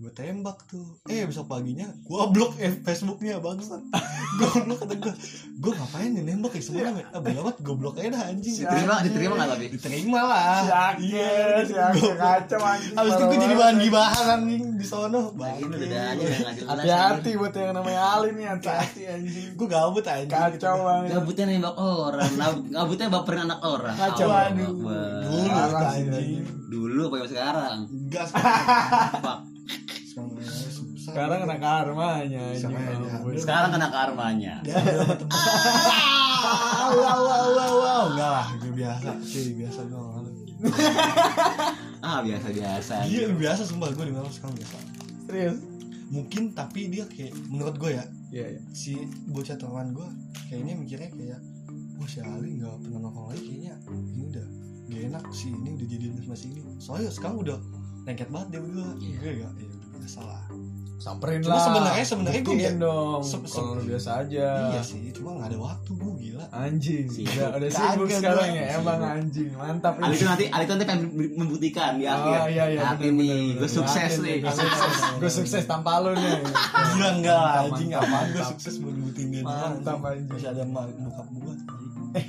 [0.00, 0.96] gue tembak tuh.
[1.04, 3.84] Eh besok paginya gue blok eh, Facebooknya bangsat.
[4.40, 5.12] Gue blok kata gue
[5.60, 6.62] gue ngapain nih nembak ya?
[6.62, 8.54] Sebenarnya ah banget gue blok aja dah anjing.
[8.56, 9.66] Diterima diterima nggak tapi?
[9.76, 10.60] Diterima lah.
[10.96, 11.28] Iya,
[11.68, 12.94] si Gua- kacau anjing.
[12.96, 15.36] Habis itu gue jadi bahan gibahan anjing di sono.
[15.36, 15.84] Nah, gitu
[16.64, 19.48] Hati-hati buat yang namanya Ali nih, hati-hati anjing.
[19.52, 20.32] gue gabut anjing.
[20.32, 21.08] Kacau banget.
[21.12, 22.30] gabutnya nembak orang.
[22.40, 23.94] Gab- gabutnya baperin anak orang.
[23.98, 24.28] Kacau.
[24.32, 25.20] Akbar.
[25.28, 26.44] dulu anjing.
[26.70, 27.78] dulu apa yang sekarang?
[28.08, 29.49] Gas sekarang
[31.10, 32.68] Sekarang kena karmanya ya,
[33.34, 34.54] sekarang kena karmanya.
[36.40, 39.10] Wow wow wow wow enggak lah gue biasa.
[39.18, 40.30] Cuy biasa gue malu
[42.00, 43.90] ah biasa biasa dia biasa sumpah.
[43.92, 44.76] Gue di malam sekarang biasa.
[45.26, 45.58] Serius?
[46.10, 48.60] mungkin tapi dia kayak menurut gue ya Iya, iya.
[48.74, 48.98] si
[49.30, 50.06] bocah teman gue
[50.50, 51.38] kayaknya mikirnya kayak
[51.98, 54.46] wah si Ali nggak pernah nongkrong lagi kayaknya ini udah
[54.90, 56.62] gak enak si ini udah jadi sama si ini.
[56.82, 57.58] Soalnya sekarang udah
[58.10, 58.90] lengket banget dia berdua.
[58.98, 59.16] Iya.
[59.22, 59.68] gue gak ya
[60.00, 60.42] biasa lah
[61.00, 61.64] Samperin Cuma lah.
[61.64, 63.20] sebenarnya- sebenarnya gua Buktiin nggak- dong.
[63.22, 64.46] se- se- Kalau lu biasa aja.
[64.68, 67.06] iya sih cuma nggak ada waktu gue gila Anjing.
[67.08, 67.32] Sibuk.
[67.32, 68.66] Udah, udah Kagak sibuk sekarang ya.
[68.66, 68.76] Sibuk.
[68.76, 69.48] Emang anjing.
[69.50, 70.12] Mantap Ali ini.
[70.12, 71.02] itu nanti Ali itu nanti pengen
[71.34, 75.62] membuktikan di akhir Oh iya iya bener, nih gue sukses nih Gue sukses Gue sukses
[75.64, 76.36] tanpa lu nih
[76.90, 80.28] gila enggak anjing apaan gue sukses baru nyebutin dia Mantap, anjing.
[80.28, 81.54] masih ada bokap gue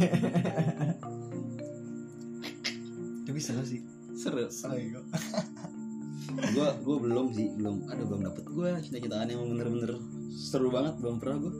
[3.24, 3.82] tapi seru sih
[4.13, 4.78] seru seru
[6.30, 7.89] gue gue belum sih belum.
[7.89, 9.97] Aduh belum dapet gue cita-citaan yang bener-bener
[10.32, 11.53] seru banget belum pernah gue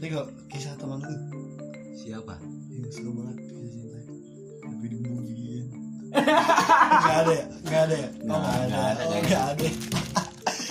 [0.00, 1.12] tapi kok kisah teman lu?
[1.92, 2.40] Siapa?
[2.72, 4.00] Ini seru banget kisah cinta.
[4.64, 5.66] Tapi dibunyiin
[6.10, 7.44] nggak ada ya?
[7.68, 8.08] Nggak ada ya?
[8.24, 9.04] Nggak oh, nggak ada, ada.
[9.20, 9.50] Nggak oh ada.
[9.52, 9.68] ada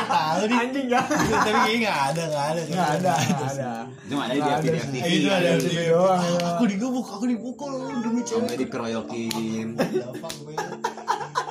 [0.09, 0.43] Tahu.
[0.49, 0.57] Nih.
[0.57, 2.61] Anjing ya tapi kayaknya nggak ada nggak ada.
[2.67, 3.71] Nggak ada ada.
[4.09, 6.47] Cuma ada di FTV itu ada FTV di doang, ya.
[6.57, 8.57] aku digebuk aku dipukul demi cewek.
[8.57, 10.55] dikeroyokin Dapat gue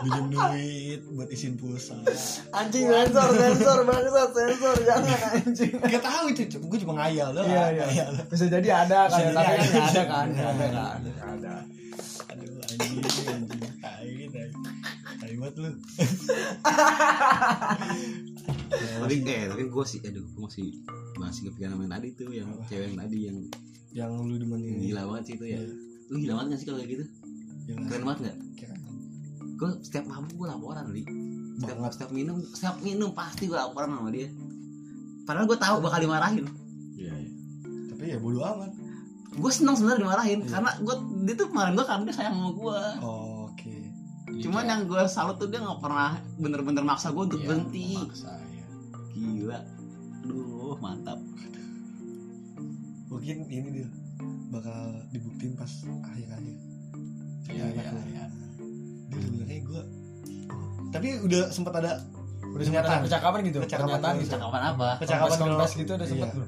[0.06, 1.97] minjem duit buat isin pulsa.
[2.53, 5.74] Anjing sensor sensor bangsat sensor Jangan anjing.
[5.82, 7.49] Gak tahu itu gue cuma ngayal doang.
[7.49, 7.86] Iya iya.
[7.89, 8.12] Ngayal.
[8.30, 10.03] Bisa jadi ada kan Bisa Tapi kan ada.
[10.06, 10.99] kan ada kan.
[11.26, 11.53] Ada
[12.30, 14.24] aduh anjing anjing
[15.36, 15.70] tai banget lu.
[18.76, 20.68] Tapi eh tapi gue sih aduh gue masih
[21.20, 22.64] masih kepikiran sama yang tadi tuh yang Apa?
[22.68, 23.38] cewek yang tadi yang
[23.96, 25.60] yang lu demenin gila banget sih itu ya.
[25.60, 25.62] Iya.
[26.06, 27.06] lu gila banget gak sih kalau kayak gitu?
[27.66, 28.80] Yang keren banget gak keren.
[29.56, 31.04] Gue setiap mabuk gue laporan li.
[31.60, 31.94] Setiap banget.
[31.96, 34.28] setiap minum setiap minum pasti gue laporan sama dia.
[35.26, 36.46] Padahal gue tahu bakal dimarahin.
[36.96, 37.32] Iya iya.
[37.92, 38.72] Tapi ya bodo amat.
[39.36, 40.48] Gue seneng sebenarnya dimarahin Iya.
[40.48, 43.24] karena gue dia tuh kemarin gue karena dia sayang sama gue oh,
[44.38, 47.88] cuman yang gue salut tuh dia nggak pernah bener-bener maksa gue untuk Iya, berhenti.
[47.96, 48.66] memaksa, iya.
[49.12, 49.60] gila.
[50.18, 51.20] Aduh mantap.
[53.08, 53.88] Mungkin ini dia
[54.50, 54.78] bakal
[55.10, 55.72] dibuktiin pas
[56.04, 56.56] akhir-akhir.
[57.48, 58.26] Iya iya iya.
[59.08, 59.82] Dia sebenarnya gue
[60.90, 62.00] tapi udah sempat ada
[62.46, 63.60] udah sempat ada percakapan gitu?
[63.62, 64.32] Percakapan gitu?
[64.34, 64.90] Cakapan apa?
[64.98, 66.46] Percakapan Konfes- gitu udah sempat Iya.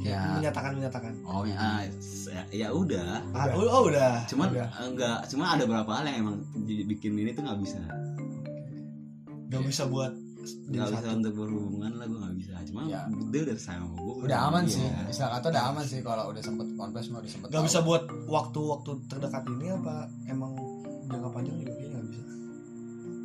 [0.00, 0.22] Ya.
[0.32, 1.82] menyatakan menyatakan Oh ya,
[2.28, 3.18] ya, ya udah.
[3.30, 4.68] ah, oh, oh udah Cuman Udah.
[4.80, 7.80] enggak, cuma ada beberapa hal yang emang bikin ini tuh nggak bisa.
[9.48, 10.12] nggak bisa buat
[10.64, 12.52] Nggak bisa untuk berhubungan lah gue nggak bisa.
[12.64, 13.04] Cuma Ya.
[13.28, 14.14] dia udah sayang sama gue.
[14.24, 14.72] udah aman Iya.
[14.72, 17.78] sih bisa kata udah aman sih kalau udah sempet konfes mah udah sempet nggak bisa
[17.80, 19.94] buat waktu-waktu terdekat ini apa
[20.26, 20.52] emang
[21.04, 22.22] jangka panjang juga kayaknya nggak bisa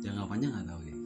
[0.02, 0.96] Jangka panjang nggak tahu deh.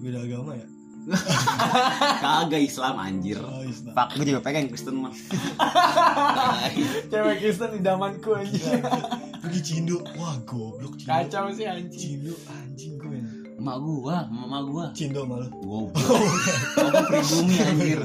[0.00, 0.66] beda agama ya
[2.22, 3.40] Kagak Islam anjir.
[3.40, 3.92] oh, Islam.
[3.96, 5.12] Pak, gue juga pengen Kristen mah.
[7.10, 8.90] cewek Kristen di zamanku Gila, anjing gila.
[9.42, 13.20] pergi Cindo wah goblok Cindo kacau sih anjing Cindo anjing gue
[13.60, 14.84] Emak gua, emak gua.
[14.96, 15.92] Cindo malu Wow.
[15.92, 18.00] Aku pribumi anjir.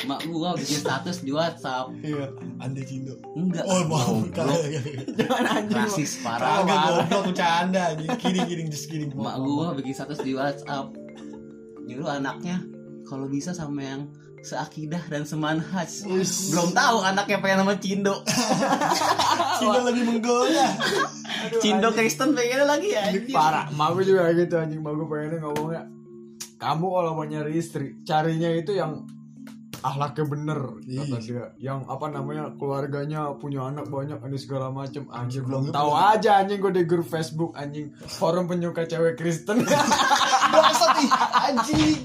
[0.00, 1.92] Emak gua bikin status di WhatsApp.
[2.00, 3.68] iya anda Cindo Enggak.
[3.68, 6.64] oh mau jangan anjing Rasis parah.
[6.64, 10.88] kagak goblok bercanda anjing kidding kidding just kidding Emak gua bikin status di WhatsApp.
[11.92, 12.64] Nyuruh anaknya
[13.04, 14.08] kalau bisa sama yang
[14.42, 16.08] seakidah dan semanhaj.
[16.50, 18.14] Belum tahu anaknya pengen sama Cindo.
[19.62, 20.66] Cindo lebih menggoda
[21.62, 23.02] Cindo Kristen pengennya lagi ya.
[23.30, 25.82] parah mau juga gitu anjing mau gue pengennya ngomongnya
[26.58, 29.06] kamu kalau mau nyari istri carinya itu yang
[29.82, 31.26] ahlaknya bener kata Ih.
[31.26, 31.44] dia.
[31.58, 35.10] Yang apa namanya keluarganya punya anak banyak ini segala macem.
[35.10, 37.90] Anjing Belum tahu aja anjing gue di grup Facebook anjing.
[37.98, 39.66] Forum penyuka cewek Kristen.
[40.54, 41.10] Bangsat nih
[41.50, 42.00] anjing.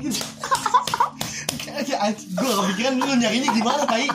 [1.78, 1.84] Gue
[2.41, 4.09] gak kepikiran lu nyarinya gimana tai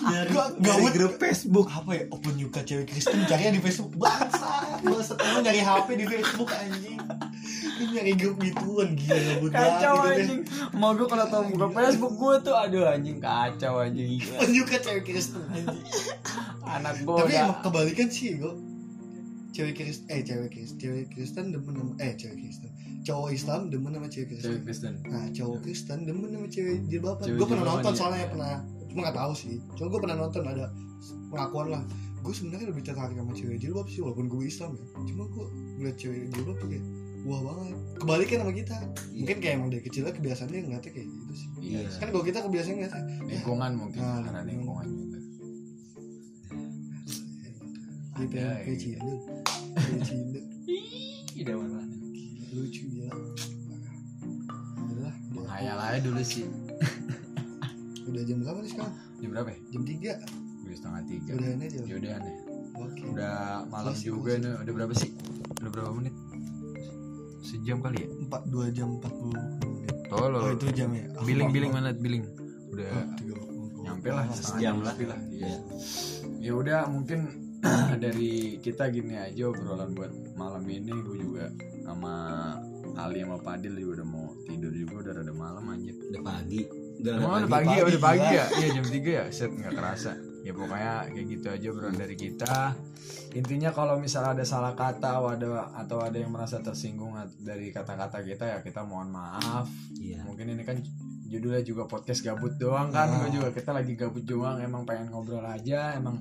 [0.00, 1.66] Nyari Gua dari grup Facebook.
[1.68, 2.04] apa ya?
[2.14, 3.26] Open yuka cewek Kristen.
[3.26, 3.92] Carinya di Facebook.
[3.98, 4.86] Bangsat.
[4.86, 7.00] Bangsat lu nyari HP di Facebook anjing
[7.80, 10.40] lu nyari grup gituan gila gabut kacau gitu anjing.
[10.76, 14.20] Mau gue kalau tau buka Facebook gue tuh aduh anjing kacau anjing.
[14.56, 15.80] Yuka cewek Kristen anjing.
[16.60, 18.52] Anak gue tapi udah emang kebalikan sih gue
[19.56, 22.70] cewek Kristen eh cewek Kristen cewek Kristen demen sama eh cewek Kristen.
[23.00, 24.50] Cowok Islam demen sama cewek Kristen.
[24.52, 24.92] Cewek Kristen.
[25.08, 27.98] Nah cowok Kristen demen sama cewek jilbaban Cewek Gue pernah nonton iya.
[27.98, 28.52] soalnya pernah.
[28.92, 29.56] Cuma gak tahu sih.
[29.78, 30.64] Cuma gue pernah nonton ada
[31.32, 31.82] pengakuan lah.
[32.20, 34.84] Gue sebenarnya lebih tertarik sama cewek jilbab sih Walaupun gue Islam ya.
[35.08, 35.46] Cuma gue
[35.80, 36.84] ngeliat cewek jilbab tuh kayak
[37.28, 37.76] Wah banget.
[38.00, 38.76] Kebalikan sama kita.
[39.12, 41.48] Mungkin kayak emang dari kecilnya kebiasaannya ngeliatnya kayak gitu sih.
[41.60, 41.80] Iya.
[42.00, 43.02] Kan kalau kita kebiasaan ngeliatnya.
[43.28, 44.86] Lingkungan mungkin Nah, karena lingkungan.
[44.88, 45.18] juga.
[48.20, 48.76] Gitu ya Kayak iya.
[48.76, 49.14] cindo
[49.72, 50.40] Kayak cindo
[51.30, 51.80] ide mana
[52.52, 53.14] Lucu gila.
[54.90, 56.44] Udah udah, hayal aja dulu sih.
[58.10, 58.94] Udah jam berapa nih sekarang?
[59.20, 59.58] jam berapa ya?
[59.70, 61.30] Jam 3 udah setengah tiga.
[61.38, 61.78] Udah ini aja.
[61.86, 62.36] Ya udah nih
[62.80, 63.02] Oke.
[63.12, 63.36] Udah
[63.70, 64.52] malam Close, juga nih.
[64.66, 65.10] Udah berapa sih?
[65.62, 66.14] Udah berapa menit
[67.70, 71.50] sejam kali ya 4, 2 jam 40 menit tolong Oh itu jam ya Oh, billing
[71.54, 72.26] billing mana billing
[72.68, 73.78] udah Oh, tiga puluh.
[73.80, 74.94] nyampe lah Oh, setengah Sejam jam lah.
[75.06, 75.54] lah Iya.
[76.40, 77.20] ya udah mungkin
[78.02, 81.46] dari kita gini aja obrolan buat malam ini gue juga
[81.80, 82.12] sama
[82.96, 86.66] Ali sama Padil juga udah mau tidur juga udah rada malam anjir Udah pagi.
[86.98, 87.38] Udah Emang pagi.
[87.38, 88.44] udah pagi, ya, pagi, udah pagi ya?
[88.50, 90.12] Iya jam 3 ya, set nggak kerasa.
[90.40, 92.72] Ya pokoknya kayak gitu aja obrolan dari kita.
[93.36, 98.24] Intinya kalau misalnya ada salah kata atau ada atau ada yang merasa tersinggung dari kata-kata
[98.24, 99.68] kita ya kita mohon maaf.
[100.00, 100.24] Iya.
[100.24, 100.80] Mungkin ini kan
[101.30, 103.06] judulnya juga podcast gabut doang kan.
[103.20, 106.18] Gua juga kita lagi gabut doang, emang pengen ngobrol aja, emang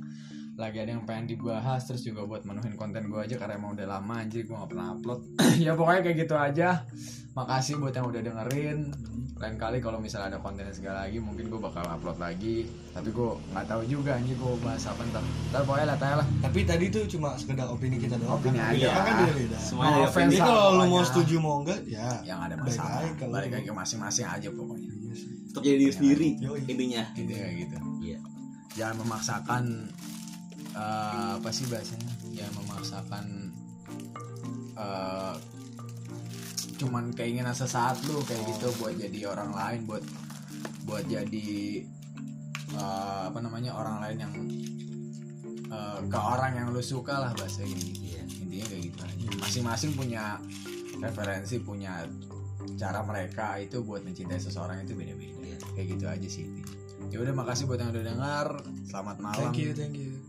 [0.59, 3.87] lagi ada yang pengen dibahas terus juga buat menuhin konten gue aja karena emang udah
[3.89, 5.19] lama anjir gue gak pernah upload
[5.63, 6.83] ya pokoknya kayak gitu aja
[7.31, 8.79] makasih buat yang udah dengerin
[9.39, 13.29] lain kali kalau misalnya ada konten segala lagi mungkin gue bakal upload lagi tapi gue
[13.47, 16.85] nggak tahu juga anjir gue bahas apa ntar ntar pokoknya lah tanya lah Tapi tadi
[16.89, 18.35] tuh cuma sekedar opini kita doang.
[18.35, 18.75] Opini kan?
[18.75, 18.87] aja.
[18.89, 19.57] Orang kan beda-beda.
[19.57, 22.55] Semuanya No ada offense Jadi lah kalau lu mau setuju mau enggak ya yang ada
[22.57, 25.13] Baik masalah aja kalau- balik lagi ke masing-masing aja pokoknya Iya.
[25.47, 26.59] Tetap jadi diri sendiri Yoi.
[26.67, 27.03] intinya.
[27.15, 28.17] gitu kayak gitu Iya.
[28.75, 29.63] jangan memaksakan
[30.73, 32.11] eh, apa sih bahasanya?
[32.33, 33.25] Jangan memaksakan
[34.77, 35.35] eh,
[36.79, 40.03] cuman keinginan sesaat lu kayak gitu buat jadi orang lain buat
[40.87, 41.83] buat jadi
[42.73, 44.33] eh, apa namanya orang lain yang
[45.67, 48.23] eh, ke orang yang lu suka lah kayak gitu Iya.
[48.39, 49.03] intinya kayak gitu
[49.43, 50.39] masing-masing punya
[51.03, 52.07] referensi punya
[52.79, 55.35] cara mereka itu buat mencintai seseorang itu beda-beda.
[55.43, 55.57] Iya.
[55.75, 56.47] kayak gitu aja sih
[57.11, 58.47] ya udah makasih buat yang udah dengar
[58.87, 59.39] selamat malam.
[59.39, 60.28] Thank you, thank you.